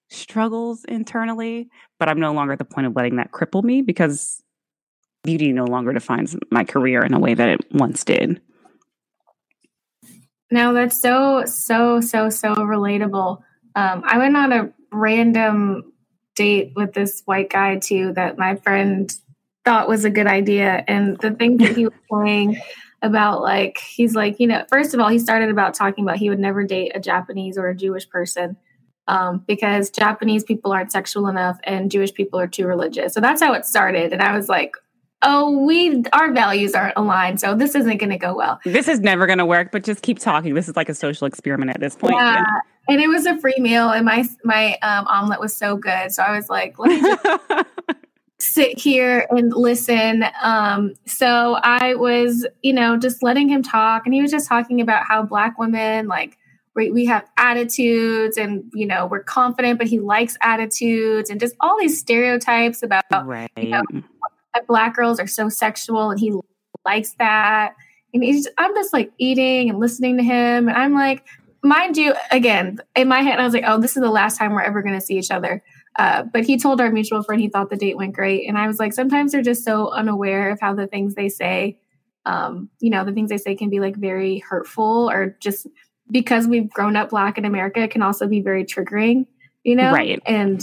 [0.10, 4.42] struggles internally, but I'm no longer at the point of letting that cripple me because
[5.24, 8.42] beauty no longer defines my career in a way that it once did.
[10.52, 13.42] No, that's so, so, so, so relatable.
[13.76, 15.92] Um, I went on a random
[16.36, 19.12] date with this white guy too that my friend
[19.64, 20.84] thought was a good idea.
[20.88, 22.62] And the thing that he was saying
[23.02, 26.30] about like, he's like, you know, first of all, he started about talking about he
[26.30, 28.58] would never date a Japanese or a Jewish person
[29.08, 33.14] um, because Japanese people aren't sexual enough and Jewish people are too religious.
[33.14, 34.14] So that's how it started.
[34.14, 34.76] And I was like,
[35.22, 38.60] oh, we our values aren't aligned, so this isn't going to go well.
[38.64, 39.72] This is never going to work.
[39.72, 40.54] But just keep talking.
[40.54, 42.16] This is like a social experiment at this point.
[42.16, 42.36] Yeah.
[42.36, 42.60] yeah.
[42.88, 46.12] And it was a free meal, and my my um, omelet was so good.
[46.12, 47.66] So I was like, let me just
[48.40, 50.26] sit here and listen.
[50.42, 54.82] Um, so I was, you know, just letting him talk, and he was just talking
[54.82, 56.38] about how black women like
[56.76, 61.56] we, we have attitudes and you know we're confident but he likes attitudes and just
[61.60, 63.50] all these stereotypes about right.
[63.58, 63.84] you know,
[64.68, 66.34] black girls are so sexual and he
[66.86, 67.76] likes that
[68.14, 70.70] And he's, I'm just like eating and listening to him.
[70.70, 71.26] And I'm like,
[71.64, 74.54] mind you, again, in my head, I was like, oh, this is the last time
[74.54, 75.62] we're ever going to see each other.
[75.98, 78.48] Uh, but he told our mutual friend he thought the date went great.
[78.48, 81.80] And I was like, sometimes they're just so unaware of how the things they say,
[82.26, 85.68] um, you know, the things they say can be like very hurtful or just
[86.10, 89.26] because we've grown up black in America, it can also be very triggering,
[89.64, 89.92] you know?
[89.92, 90.22] Right.
[90.26, 90.62] And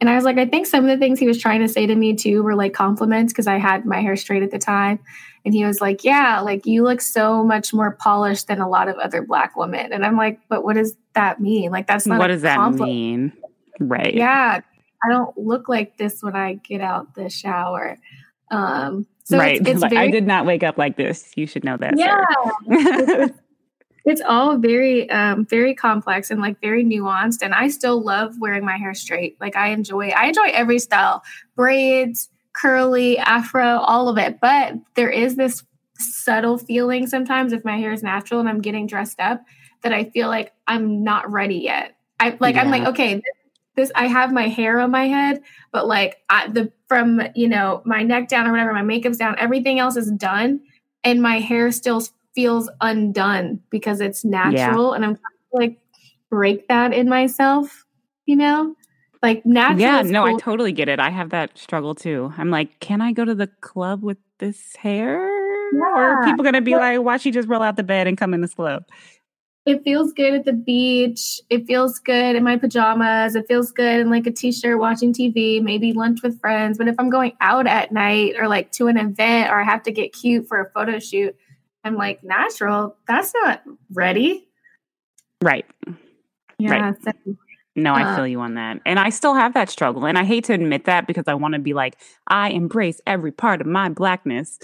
[0.00, 1.86] and I was like, I think some of the things he was trying to say
[1.86, 4.98] to me too were like compliments because I had my hair straight at the time.
[5.44, 8.88] And he was like, Yeah, like you look so much more polished than a lot
[8.88, 9.92] of other black women.
[9.92, 11.70] And I'm like, But what does that mean?
[11.70, 13.32] Like, that's not what does that mean?
[13.78, 14.14] Right.
[14.14, 14.60] Yeah.
[15.02, 17.98] I don't look like this when I get out the shower.
[18.50, 19.60] Um, so right.
[19.60, 21.30] It's, it's like, very, I did not wake up like this.
[21.36, 21.94] You should know that.
[21.98, 23.26] Yeah.
[24.04, 28.64] it's all very um very complex and like very nuanced and i still love wearing
[28.64, 29.36] my hair straight.
[29.40, 31.22] Like i enjoy i enjoy every style
[31.56, 34.40] braids curly afro all of it.
[34.40, 35.64] But there is this
[35.98, 39.44] subtle feeling sometimes if my hair is natural and i'm getting dressed up
[39.82, 41.94] that i feel like i'm not ready yet.
[42.18, 42.62] I like yeah.
[42.62, 43.22] i'm like okay this,
[43.76, 47.82] this i have my hair on my head but like I, the from you know
[47.84, 50.60] my neck down or whatever my makeup's down everything else is done
[51.04, 52.02] and my hair still
[52.34, 54.96] feels undone because it's natural yeah.
[54.96, 55.18] and I'm
[55.52, 55.78] like
[56.30, 57.84] break that in myself,
[58.26, 58.74] you know?
[59.22, 59.80] Like natural.
[59.80, 60.36] Yeah, no, cool.
[60.36, 60.98] I totally get it.
[60.98, 62.32] I have that struggle too.
[62.38, 65.28] I'm like, can I go to the club with this hair?
[65.72, 65.80] Yeah.
[65.80, 68.32] Or are people gonna be like, why she just roll out the bed and come
[68.32, 68.84] in this club?
[69.66, 71.38] It feels good at the beach.
[71.50, 73.34] It feels good in my pajamas.
[73.34, 76.78] It feels good in like a t-shirt watching TV, maybe lunch with friends.
[76.78, 79.82] But if I'm going out at night or like to an event or I have
[79.82, 81.36] to get cute for a photo shoot,
[81.84, 83.62] I'm like, natural, that's not
[83.92, 84.48] ready.
[85.42, 85.64] Right.
[86.58, 86.70] Yeah.
[86.70, 86.94] Right.
[87.02, 87.12] So,
[87.76, 88.80] no, I uh, feel you on that.
[88.84, 90.04] And I still have that struggle.
[90.04, 93.32] And I hate to admit that because I want to be like, I embrace every
[93.32, 94.58] part of my blackness.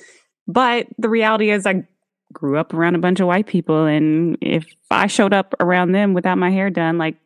[0.46, 1.86] But the reality is, I
[2.32, 3.86] grew up around a bunch of white people.
[3.86, 7.16] And if I showed up around them without my hair done, like,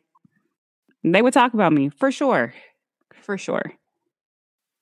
[1.03, 2.53] they would talk about me for sure.
[3.21, 3.73] For sure.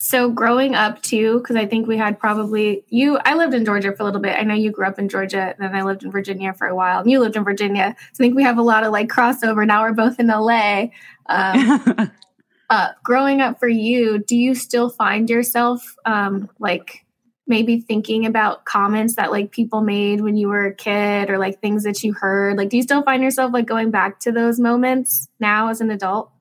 [0.01, 3.17] So growing up too, because I think we had probably you.
[3.25, 4.37] I lived in Georgia for a little bit.
[4.37, 6.75] I know you grew up in Georgia, and then I lived in Virginia for a
[6.75, 7.01] while.
[7.01, 9.67] And you lived in Virginia, so I think we have a lot of like crossover.
[9.67, 10.87] Now we're both in LA.
[11.25, 12.11] Um,
[12.69, 17.05] uh, growing up for you, do you still find yourself um, like
[17.45, 21.59] maybe thinking about comments that like people made when you were a kid, or like
[21.59, 22.55] things that you heard?
[22.55, 25.91] Like, do you still find yourself like going back to those moments now as an
[25.91, 26.31] adult?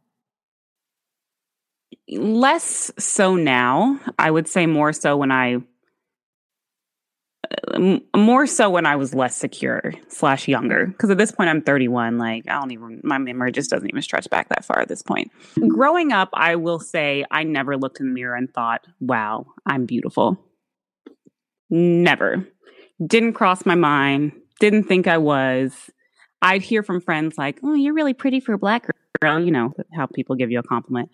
[2.10, 3.98] Less so now.
[4.18, 5.58] I would say more so when I
[7.72, 10.86] uh, more so when I was less secure slash younger.
[10.86, 12.18] Because at this point, I'm 31.
[12.18, 15.02] Like I don't even my memory just doesn't even stretch back that far at this
[15.02, 15.30] point.
[15.68, 19.86] Growing up, I will say I never looked in the mirror and thought, "Wow, I'm
[19.86, 20.38] beautiful."
[21.70, 22.46] Never.
[23.04, 24.32] Didn't cross my mind.
[24.60, 25.90] Didn't think I was.
[26.40, 28.86] I'd hear from friends like, "Oh, you're really pretty for a black
[29.20, 31.10] girl." You know how people give you a compliment.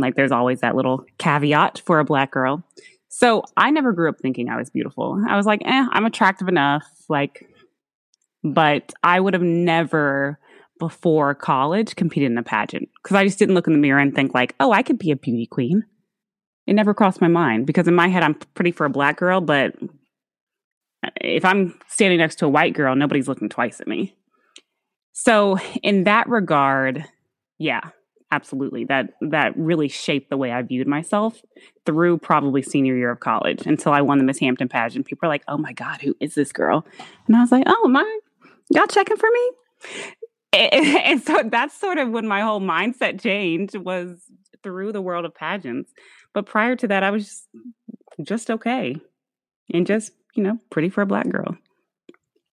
[0.00, 2.64] Like there's always that little caveat for a black girl.
[3.08, 5.22] So I never grew up thinking I was beautiful.
[5.28, 6.86] I was like, eh, I'm attractive enough.
[7.08, 7.46] Like,
[8.42, 10.38] but I would have never
[10.78, 14.14] before college competed in a pageant because I just didn't look in the mirror and
[14.14, 15.84] think like, oh, I could be a beauty queen.
[16.66, 19.40] It never crossed my mind because in my head I'm pretty for a black girl,
[19.40, 19.74] but
[21.20, 24.16] if I'm standing next to a white girl, nobody's looking twice at me.
[25.12, 27.04] So in that regard,
[27.58, 27.90] yeah,
[28.32, 28.84] absolutely.
[28.84, 31.40] That that really shaped the way i viewed myself
[31.86, 35.06] through probably senior year of college until i won the miss hampton pageant.
[35.06, 36.84] People are like oh my god who is this girl?
[37.28, 38.18] And i was like oh my
[38.70, 39.50] y'all checking for me?
[40.54, 40.72] And,
[41.04, 44.18] and so that's sort of when my whole mindset changed was
[44.62, 45.92] through the world of pageants.
[46.34, 47.48] But prior to that i was just,
[48.22, 48.96] just okay
[49.72, 51.56] and just you know pretty for a black girl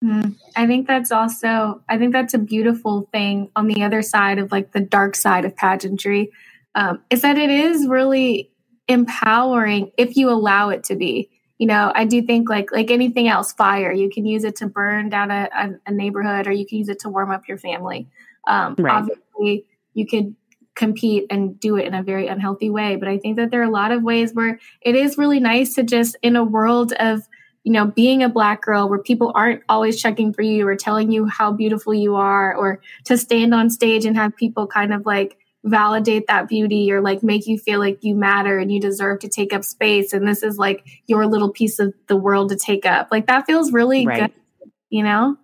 [0.04, 4.40] Mm, I think that's also, I think that's a beautiful thing on the other side
[4.40, 6.32] of like the dark side of pageantry,
[6.76, 8.50] um, is that it is really
[8.88, 11.30] empowering if you allow it to be.
[11.58, 14.68] You know, I do think like like anything else, fire you can use it to
[14.68, 17.58] burn down a, a, a neighborhood, or you can use it to warm up your
[17.58, 18.08] family.
[18.48, 18.96] Um, right.
[18.96, 20.34] Obviously, you could
[20.76, 23.66] compete and do it in a very unhealthy way, but I think that there are
[23.66, 27.28] a lot of ways where it is really nice to just in a world of
[27.64, 31.12] you know, being a black girl where people aren't always checking for you or telling
[31.12, 35.06] you how beautiful you are, or to stand on stage and have people kind of
[35.06, 39.20] like validate that beauty or like make you feel like you matter and you deserve
[39.20, 40.14] to take up space.
[40.14, 43.10] And this is like your little piece of the world to take up.
[43.12, 44.32] Like that feels really right.
[44.32, 45.36] good, you know?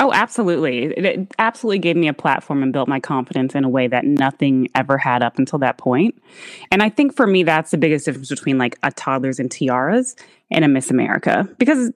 [0.00, 0.84] Oh, absolutely.
[0.84, 4.68] It absolutely gave me a platform and built my confidence in a way that nothing
[4.76, 6.22] ever had up until that point.
[6.70, 10.14] And I think for me, that's the biggest difference between like a toddlers and tiaras
[10.50, 11.48] and a Miss America.
[11.58, 11.92] Because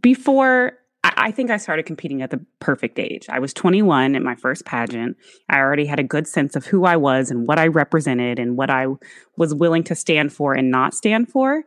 [0.00, 0.72] before,
[1.04, 3.26] I think I started competing at the perfect age.
[3.28, 5.16] I was 21 in my first pageant.
[5.48, 8.56] I already had a good sense of who I was and what I represented and
[8.56, 8.86] what I
[9.36, 11.64] was willing to stand for and not stand for.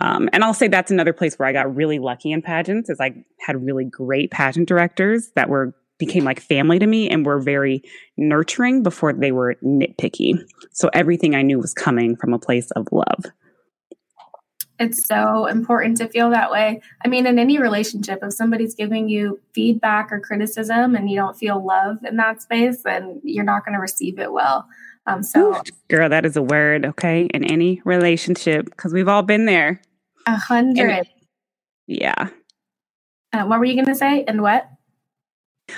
[0.00, 3.00] Um, and I'll say that's another place where I got really lucky in pageants is
[3.00, 7.40] I had really great pageant directors that were became like family to me and were
[7.40, 7.82] very
[8.16, 10.38] nurturing before they were nitpicky.
[10.72, 13.24] So everything I knew was coming from a place of love.
[14.78, 16.80] It's so important to feel that way.
[17.04, 21.36] I mean, in any relationship, if somebody's giving you feedback or criticism and you don't
[21.36, 24.68] feel love in that space, then you're not going to receive it well.
[25.06, 29.22] Um, so, Ooh, girl, that is a word, okay, in any relationship, because we've all
[29.22, 29.80] been there.
[30.26, 31.08] A hundred.
[31.86, 32.28] Yeah.
[33.32, 34.24] Uh, what were you going to say?
[34.28, 34.68] And what?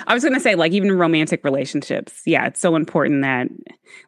[0.07, 2.21] I was going to say, like, even romantic relationships.
[2.25, 3.47] Yeah, it's so important that,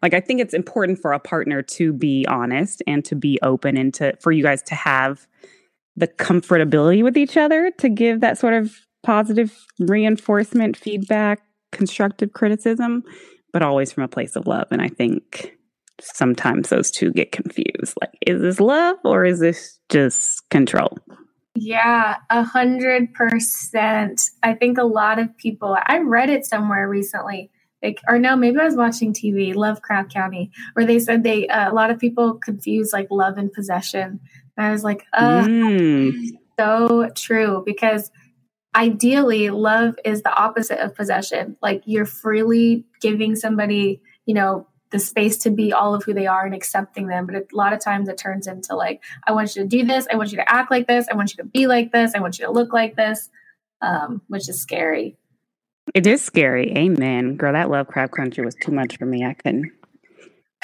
[0.02, 3.78] like, I think it's important for a partner to be honest and to be open
[3.78, 5.28] and to, for you guys to have
[5.96, 11.41] the comfortability with each other to give that sort of positive reinforcement, feedback,
[11.72, 13.04] constructive criticism
[13.54, 14.67] but always from a place of love.
[14.72, 15.56] And I think
[16.02, 17.93] sometimes those two get confused.
[18.02, 20.98] Like, is this love or is this just control?
[21.56, 24.22] Yeah, a hundred percent.
[24.42, 27.52] I think a lot of people, I read it somewhere recently,
[27.84, 31.72] like, or no, maybe I was watching TV, Lovecraft Country, where they said they, uh,
[31.72, 34.20] a lot of people confuse like love and possession.
[34.58, 36.30] And I was like, oh, mm.
[36.58, 38.10] so true because
[38.76, 44.99] ideally love is the opposite of possession like you're freely giving somebody you know the
[44.99, 47.25] space to be all of who they are and accepting them.
[47.25, 50.08] But a lot of times it turns into like i want you to do this.
[50.10, 51.08] I want you to act like this.
[51.12, 52.13] I want you to be like this.
[52.15, 53.29] I want you to look like this
[53.84, 55.17] um, which is scary.
[55.93, 56.73] It is scary.
[56.75, 57.36] Amen.
[57.36, 59.25] Girl that lovecraft country was too much for me.
[59.25, 59.71] I couldn't.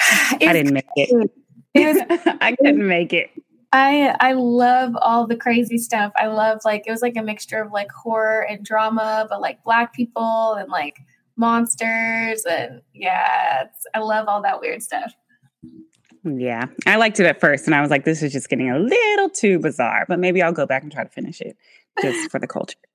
[0.10, 1.30] I didn't make it,
[1.74, 3.30] it was, i couldn't make it.
[3.72, 6.12] I I love all the crazy stuff.
[6.16, 9.62] I love like it was like a mixture of like horror and drama, but like
[9.62, 10.98] black people and like
[11.40, 15.12] monsters and yeah, I love all that weird stuff.
[16.22, 18.78] Yeah, I liked it at first, and I was like, "This is just getting a
[18.78, 21.56] little too bizarre." But maybe I'll go back and try to finish it
[22.02, 22.76] just for the culture.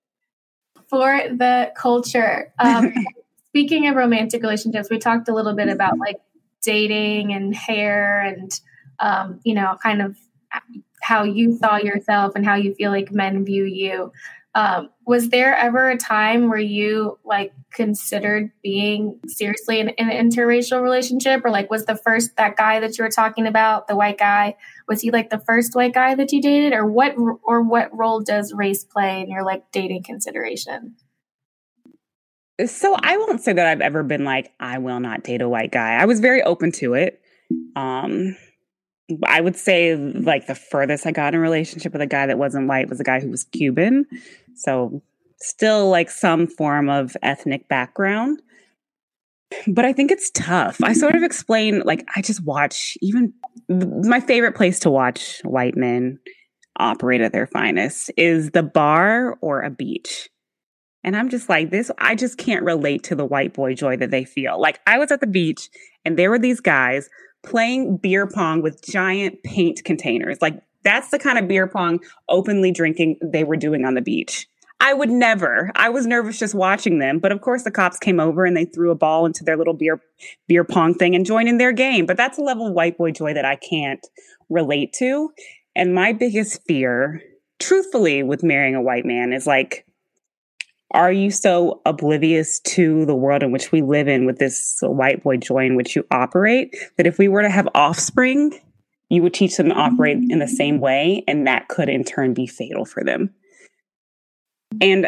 [0.87, 2.53] For the culture.
[2.59, 2.93] Um,
[3.47, 6.17] speaking of romantic relationships, we talked a little bit about like
[6.61, 8.51] dating and hair and
[8.99, 10.15] um, you know, kind of
[11.01, 14.11] how you saw yourself and how you feel like men view you.
[14.55, 20.81] Um, was there ever a time where you like considered being seriously in, an interracial
[20.81, 21.43] relationship?
[21.43, 24.55] Or like was the first that guy that you were talking about the white guy
[24.87, 26.71] was he like the first white guy that you dated?
[26.71, 30.95] Or what or what role does race play in your like dating consideration?
[32.65, 35.73] So i won't say that i've ever been like i will not date a white
[35.73, 35.95] guy.
[35.95, 37.21] I was very open to it.
[37.75, 38.37] Um
[39.23, 42.37] I would say like the furthest I got in a relationship with a guy that
[42.37, 44.05] wasn't white was a guy who was Cuban.
[44.55, 45.01] So
[45.39, 48.41] still like some form of ethnic background.
[49.67, 50.83] But I think it's tough.
[50.83, 53.33] I sort of explain like I just watch even
[53.69, 56.19] my favorite place to watch white men
[56.77, 60.29] operate at their finest is the bar or a beach.
[61.03, 64.09] And I'm just like, this, I just can't relate to the white boy joy that
[64.09, 64.59] they feel.
[64.59, 65.69] Like, I was at the beach
[66.03, 67.09] and there were these guys
[67.45, 70.41] playing beer pong with giant paint containers.
[70.41, 74.47] Like that's the kind of beer pong openly drinking they were doing on the beach.
[74.79, 75.71] I would never.
[75.75, 78.65] I was nervous just watching them, but of course the cops came over and they
[78.65, 80.01] threw a ball into their little beer
[80.47, 82.05] beer pong thing and joined in their game.
[82.05, 84.05] But that's a level of white boy joy that I can't
[84.49, 85.31] relate to.
[85.75, 87.21] And my biggest fear,
[87.59, 89.85] truthfully, with marrying a white man is like
[90.91, 95.23] are you so oblivious to the world in which we live in with this white
[95.23, 98.57] boy joy in which you operate that if we were to have offspring,
[99.09, 102.33] you would teach them to operate in the same way, and that could in turn
[102.33, 103.33] be fatal for them.
[104.81, 105.07] And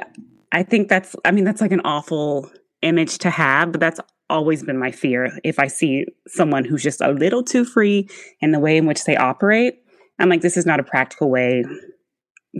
[0.51, 2.49] I think that's, I mean, that's like an awful
[2.81, 5.31] image to have, but that's always been my fear.
[5.43, 8.07] If I see someone who's just a little too free
[8.39, 9.79] in the way in which they operate,
[10.19, 11.63] I'm like, this is not a practical way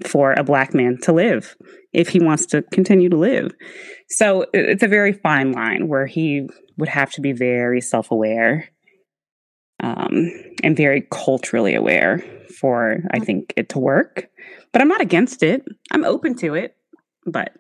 [0.06, 1.56] for a black man to live
[1.94, 3.54] if he wants to continue to live.
[4.10, 6.48] So it's a very fine line where he
[6.78, 8.70] would have to be very self aware
[9.82, 10.32] um,
[10.64, 12.24] and very culturally aware
[12.60, 14.30] for, I think, it to work.
[14.72, 16.76] But I'm not against it, I'm open to it.
[17.26, 17.54] But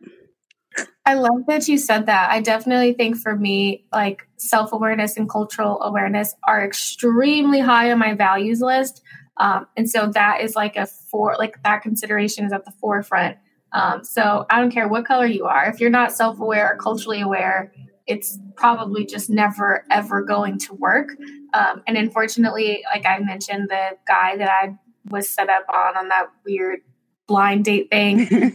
[1.05, 2.30] I love that you said that.
[2.30, 7.99] I definitely think for me, like self awareness and cultural awareness are extremely high on
[7.99, 9.01] my values list.
[9.38, 13.38] Um, and so that is like a for like that consideration is at the forefront
[13.72, 15.70] Um, so I don't care what color you are.
[15.70, 17.72] If you're not self aware or culturally aware,
[18.08, 21.10] it's probably just never ever going to work.
[21.53, 24.76] Um, and unfortunately, like I mentioned, the guy that I
[25.10, 26.80] was set up on on that weird
[27.28, 28.22] blind date thing.
[28.32, 28.53] um,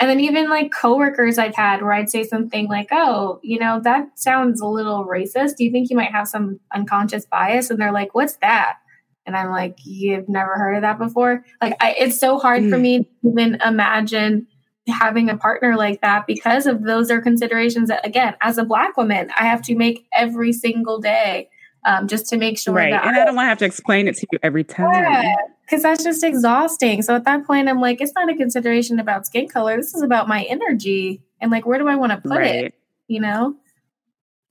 [0.00, 3.80] and then even like coworkers I've had where I'd say something like, "Oh, you know,
[3.84, 5.56] that sounds a little racist.
[5.56, 8.78] Do you think you might have some unconscious bias?" And they're like, "What's that?"
[9.26, 12.70] And I'm like, "You've never heard of that before?" Like, I, it's so hard mm.
[12.70, 14.48] for me to even imagine
[14.88, 18.96] having a partner like that because of those are considerations that, again, as a black
[18.96, 21.48] woman, I have to make every single day
[21.84, 22.90] um, just to make sure right.
[22.90, 24.92] that and I, I don't want to have to explain it to you every time.
[24.92, 27.02] Yeah, because that's just exhausting.
[27.02, 29.76] So at that point, I'm like, it's not a consideration about skin color.
[29.76, 32.66] This is about my energy and like, where do I want to put right.
[32.66, 32.74] it?
[33.08, 33.56] You know?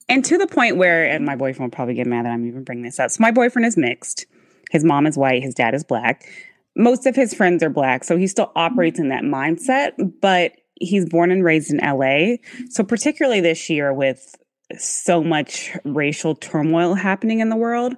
[0.08, 2.62] And to the point where, and my boyfriend will probably get mad that I'm even
[2.62, 3.10] bringing this up.
[3.10, 4.26] So my boyfriend is mixed.
[4.70, 6.28] His mom is white, his dad is black.
[6.76, 8.04] Most of his friends are black.
[8.04, 12.36] So he still operates in that mindset, but he's born and raised in LA.
[12.70, 14.34] So particularly this year with
[14.78, 17.94] so much racial turmoil happening in the world,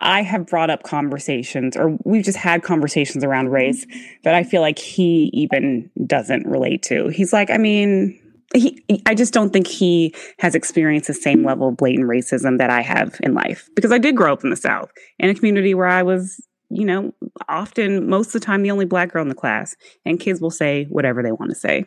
[0.00, 3.84] I have brought up conversations, or we've just had conversations around race
[4.22, 7.08] that I feel like he even doesn't relate to.
[7.08, 8.18] He's like, I mean,
[8.54, 12.70] he, I just don't think he has experienced the same level of blatant racism that
[12.70, 15.74] I have in life because I did grow up in the South in a community
[15.74, 16.40] where I was,
[16.70, 17.14] you know,
[17.48, 20.50] often most of the time the only black girl in the class, and kids will
[20.50, 21.84] say whatever they want to say.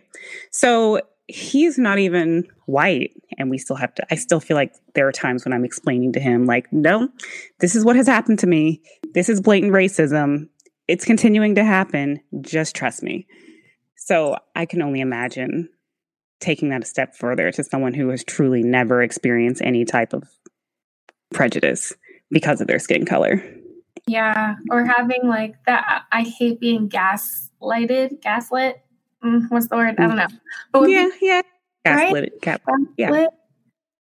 [0.52, 5.08] So he's not even white and we still have to i still feel like there
[5.08, 7.08] are times when i'm explaining to him like no
[7.60, 8.82] this is what has happened to me.
[9.14, 10.50] This is blatant racism.
[10.88, 12.20] It's continuing to happen.
[12.42, 13.28] Just trust me.
[13.96, 15.70] So i can only imagine
[16.40, 20.24] taking that a step further to someone who has truly never experienced any type of
[21.32, 21.94] prejudice
[22.30, 23.44] because of their skin color
[24.12, 28.84] yeah or having like that i hate being gaslighted gaslit
[29.24, 29.96] mm, what's the word?
[29.98, 30.28] I don't know.
[30.72, 31.42] But yeah, yeah.
[31.86, 32.42] Gaslit, right?
[32.42, 32.62] Cap,
[32.98, 33.28] yeah.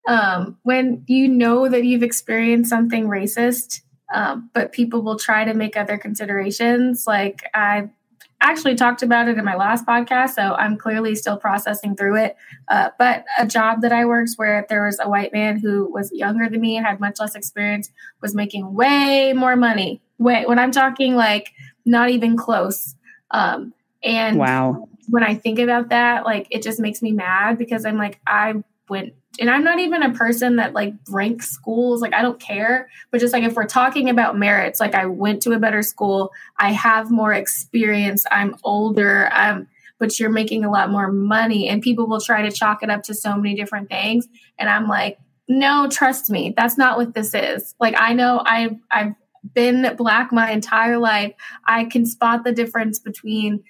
[0.07, 3.81] Um, when you know that you've experienced something racist,
[4.13, 7.05] um, but people will try to make other considerations.
[7.07, 7.89] Like I
[8.41, 12.35] actually talked about it in my last podcast, so I'm clearly still processing through it.
[12.67, 16.11] Uh, but a job that I worked where there was a white man who was
[16.11, 17.89] younger than me, and had much less experience,
[18.21, 20.01] was making way more money.
[20.17, 21.51] Way when I'm talking like
[21.85, 22.95] not even close.
[23.31, 23.73] Um,
[24.03, 27.97] and wow, when I think about that, like it just makes me mad because I'm
[27.97, 28.55] like, I
[28.89, 32.01] went and I'm not even a person that like ranks schools.
[32.01, 32.89] Like I don't care.
[33.11, 36.31] But just like if we're talking about merits, like I went to a better school,
[36.57, 39.67] I have more experience, I'm older, I'm
[39.99, 41.69] but you're making a lot more money.
[41.69, 44.27] And people will try to chalk it up to so many different things.
[44.57, 47.75] And I'm like, no, trust me, that's not what this is.
[47.79, 49.13] Like I know I've I've
[49.53, 51.33] been black my entire life.
[51.65, 53.63] I can spot the difference between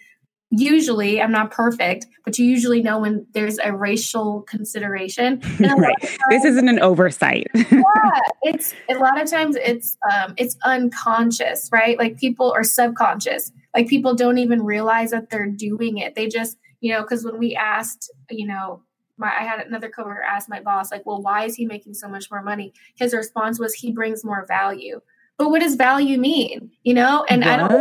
[0.51, 5.41] usually i'm not perfect but you usually know when there's a racial consideration.
[5.59, 5.95] Right.
[6.01, 7.47] times, this isn't an oversight.
[7.71, 11.97] Yeah it's a lot of times it's um it's unconscious right?
[11.97, 13.51] Like people are subconscious.
[13.73, 16.15] Like people don't even realize that they're doing it.
[16.15, 18.83] They just you know because when we asked you know
[19.17, 22.07] my, I had another coworker ask my boss, like, well, why is he making so
[22.07, 22.73] much more money?
[22.95, 24.99] His response was, he brings more value.
[25.37, 26.71] But what does value mean?
[26.83, 27.49] You know, and what?
[27.49, 27.71] I don't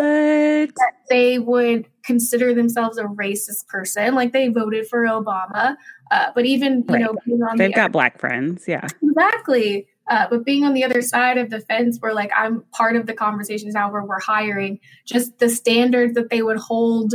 [0.76, 5.76] that they would consider themselves a racist person, like they voted for Obama.
[6.10, 7.00] Uh, but even you right.
[7.02, 7.16] know,
[7.56, 9.86] they've the got other, black friends, yeah, exactly.
[10.08, 13.06] Uh, but being on the other side of the fence, where like I'm part of
[13.06, 17.14] the conversations now, where we're hiring, just the standards that they would hold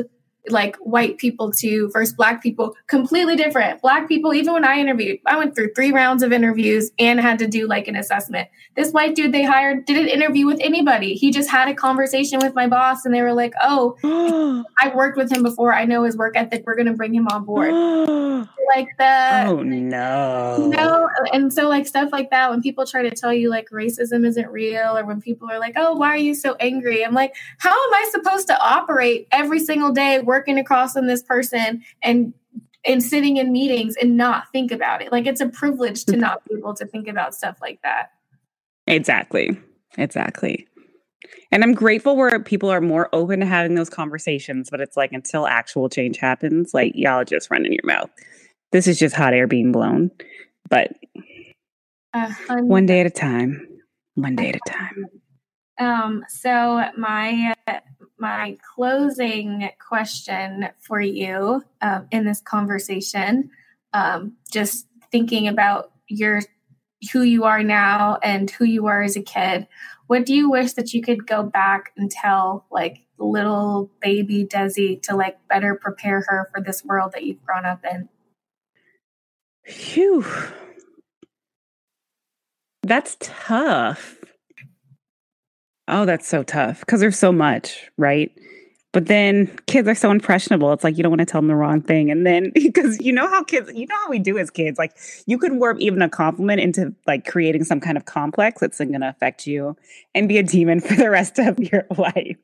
[0.49, 3.81] like white people to versus black people completely different.
[3.81, 7.39] Black people even when i interviewed i went through three rounds of interviews and had
[7.39, 8.47] to do like an assessment.
[8.75, 11.13] This white dude they hired didn't interview with anybody.
[11.13, 13.95] He just had a conversation with my boss and they were like oh
[14.79, 15.73] i worked with him before.
[15.73, 16.63] I know his work ethic.
[16.65, 17.71] We're going to bring him on board.
[18.75, 20.55] Like that oh no.
[20.57, 23.69] You know and so like stuff like that when people try to tell you like
[23.69, 27.05] racism isn't real or when people are like oh why are you so angry?
[27.05, 31.23] I'm like how am i supposed to operate every single day working across from this
[31.23, 32.33] person and
[32.85, 35.11] and sitting in meetings and not think about it.
[35.11, 38.11] Like it's a privilege to not be able to think about stuff like that.
[38.85, 39.57] Exactly.
[39.97, 40.67] Exactly.
[41.51, 45.13] And I'm grateful where people are more open to having those conversations, but it's like
[45.13, 48.09] until actual change happens, like y'all just run in your mouth.
[48.71, 50.11] This is just hot air being blown.
[50.69, 50.91] But
[52.13, 53.67] uh, one day at a time.
[54.15, 55.05] One day at a time.
[55.79, 57.55] Um, so my
[58.17, 63.49] my closing question for you um, in this conversation,
[63.93, 66.41] um, just thinking about your
[67.11, 69.67] who you are now and who you are as a kid.
[70.07, 75.01] What do you wish that you could go back and tell like little baby Desi
[75.03, 78.09] to like better prepare her for this world that you've grown up in?
[79.65, 80.25] Phew.
[82.83, 84.17] That's tough.
[85.87, 88.31] Oh, that's so tough because there's so much, right?
[88.91, 90.71] But then kids are so impressionable.
[90.71, 92.09] It's like you don't want to tell them the wrong thing.
[92.09, 94.95] And then because you know how kids, you know how we do as kids, like
[95.25, 99.01] you could warp even a compliment into like creating some kind of complex that's going
[99.01, 99.75] to affect you
[100.15, 102.37] and be a demon for the rest of your life.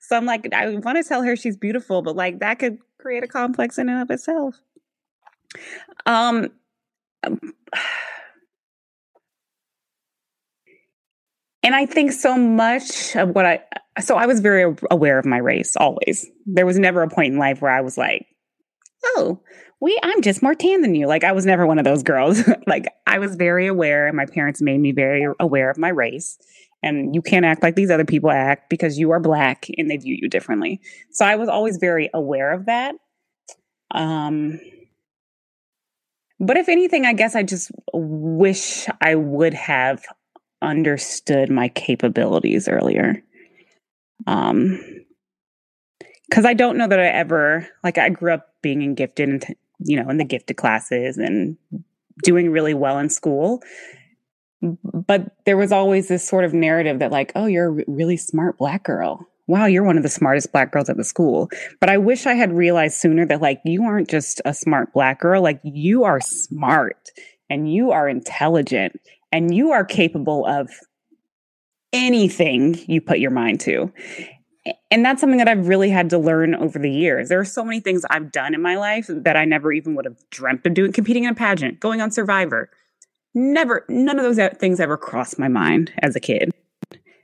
[0.00, 3.22] So I'm like, I want to tell her she's beautiful, but like that could create
[3.22, 4.56] a complex in and of itself.
[6.06, 6.48] Um,
[11.62, 13.60] and I think so much of what I
[14.00, 16.26] so I was very aware of my race always.
[16.46, 18.26] There was never a point in life where I was like,
[19.04, 19.40] "Oh,
[19.80, 22.42] we I'm just more tan than you." Like I was never one of those girls.
[22.66, 26.38] like I was very aware and my parents made me very aware of my race.
[26.82, 29.98] And you can't act like these other people act because you are black and they
[29.98, 30.80] view you differently.
[31.10, 32.94] So I was always very aware of that.
[33.90, 34.60] Um
[36.42, 40.02] but if anything, I guess I just wish I would have
[40.62, 43.22] understood my capabilities earlier.
[44.26, 44.78] Um,
[46.28, 49.44] because I don't know that I ever like I grew up being in gifted and
[49.80, 51.56] you know in the gifted classes and
[52.22, 53.62] doing really well in school,
[54.62, 58.58] but there was always this sort of narrative that like oh you're a really smart
[58.58, 59.26] black girl.
[59.48, 61.48] Wow you're one of the smartest black girls at the school.
[61.80, 65.20] But i wish i had realized sooner that like you aren't just a smart black
[65.20, 65.42] girl.
[65.42, 67.10] Like you are smart
[67.48, 69.00] and you are intelligent
[69.32, 70.70] and you are capable of
[71.92, 73.92] anything you put your mind to.
[74.90, 77.28] And that's something that I've really had to learn over the years.
[77.28, 80.04] There are so many things I've done in my life that I never even would
[80.04, 82.70] have dreamt of doing, competing in a pageant, going on Survivor.
[83.34, 86.50] Never, none of those things ever crossed my mind as a kid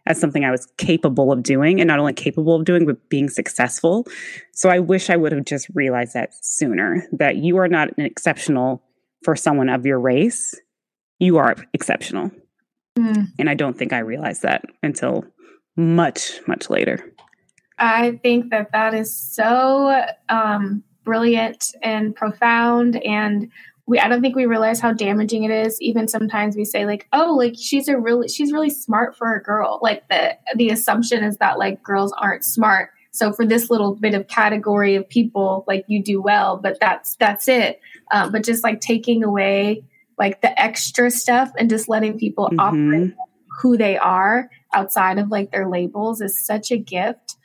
[0.07, 3.29] as something I was capable of doing and not only capable of doing, but being
[3.29, 4.07] successful.
[4.53, 8.05] So I wish I would have just realized that sooner that you are not an
[8.05, 8.83] exceptional
[9.25, 10.55] for someone of your race
[11.19, 12.31] you are exceptional.
[12.99, 13.29] Mm.
[13.39, 15.25] And I don't think I realized that until
[15.77, 17.13] much, much later.
[17.79, 22.97] I think that that is so um, brilliant and profound.
[22.97, 23.51] And
[23.87, 25.81] we, I don't think we realize how damaging it is.
[25.83, 29.43] Even sometimes we say like, oh, like she's a really, she's really smart for a
[29.43, 29.79] girl.
[29.83, 32.91] Like the, the assumption is that like girls aren't smart.
[33.11, 37.17] So for this little bit of category of people, like you do well, but that's,
[37.17, 37.81] that's it.
[38.11, 39.85] Um, but just like taking away
[40.19, 42.61] like the extra stuff and just letting people mm-hmm.
[42.61, 43.15] operate
[43.61, 47.37] who they are outside of like their labels is such a gift.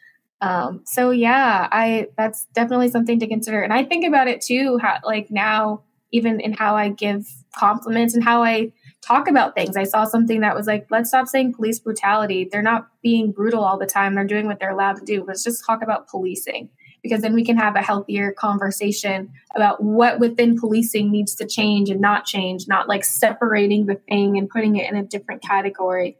[0.41, 3.61] Um, so yeah, I that's definitely something to consider.
[3.61, 8.13] And I think about it too, how like now, even in how I give compliments
[8.15, 9.75] and how I talk about things.
[9.75, 12.47] I saw something that was like, let's stop saying police brutality.
[12.51, 14.15] They're not being brutal all the time.
[14.15, 15.23] They're doing what they're allowed to do.
[15.27, 16.69] Let's just talk about policing
[17.03, 21.89] because then we can have a healthier conversation about what within policing needs to change
[21.89, 26.17] and not change, not like separating the thing and putting it in a different category.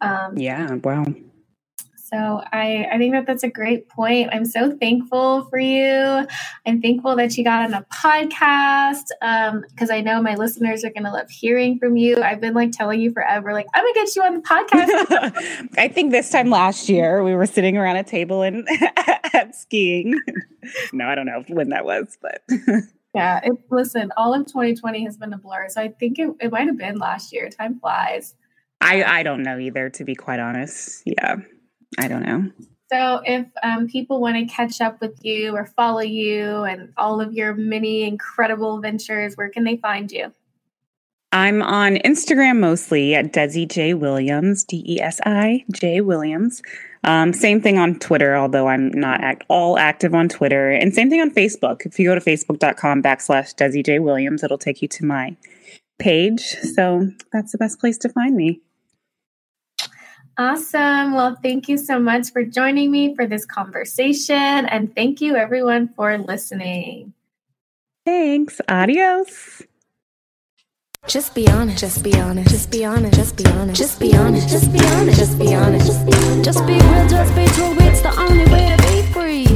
[0.00, 1.06] Um, yeah, wow.
[2.10, 4.30] So I, I think that that's a great point.
[4.32, 6.26] I'm so thankful for you.
[6.66, 9.04] I'm thankful that you got on a podcast
[9.68, 12.22] because um, I know my listeners are going to love hearing from you.
[12.22, 15.68] I've been like telling you forever, like I'm going to get you on the podcast.
[15.78, 18.66] I think this time last year we were sitting around a table and
[19.34, 20.18] at skiing.
[20.92, 22.42] no, I don't know when that was, but.
[23.14, 25.68] yeah, it, listen, all of 2020 has been a blur.
[25.68, 27.50] So I think it, it might have been last year.
[27.50, 28.34] Time flies.
[28.80, 31.02] I, I don't know either, to be quite honest.
[31.04, 31.36] Yeah.
[31.96, 32.50] I don't know.
[32.90, 37.20] So, if um, people want to catch up with you or follow you and all
[37.20, 40.32] of your many incredible ventures, where can they find you?
[41.32, 46.62] I'm on Instagram mostly at Desi J Williams, D E S I J Williams.
[47.04, 50.70] Um, same thing on Twitter, although I'm not act- all active on Twitter.
[50.70, 51.84] And same thing on Facebook.
[51.84, 55.36] If you go to facebook.com backslash Desi J Williams, it'll take you to my
[55.98, 56.56] page.
[56.74, 58.62] So that's the best place to find me.
[60.38, 61.14] Awesome.
[61.14, 64.36] Well, thank you so much for joining me for this conversation.
[64.36, 67.12] And thank you, everyone, for listening.
[68.06, 68.60] Thanks.
[68.68, 69.62] Adios.
[71.08, 71.80] Just be honest.
[71.80, 72.50] Just be honest.
[72.50, 73.14] Just be honest.
[73.16, 73.80] Just be honest.
[73.80, 74.48] Just be honest.
[74.48, 75.18] Just be honest.
[75.18, 75.86] Just be honest.
[76.44, 77.08] Just be real.
[77.08, 77.76] Just be true.
[77.80, 79.47] It's the only way to be free.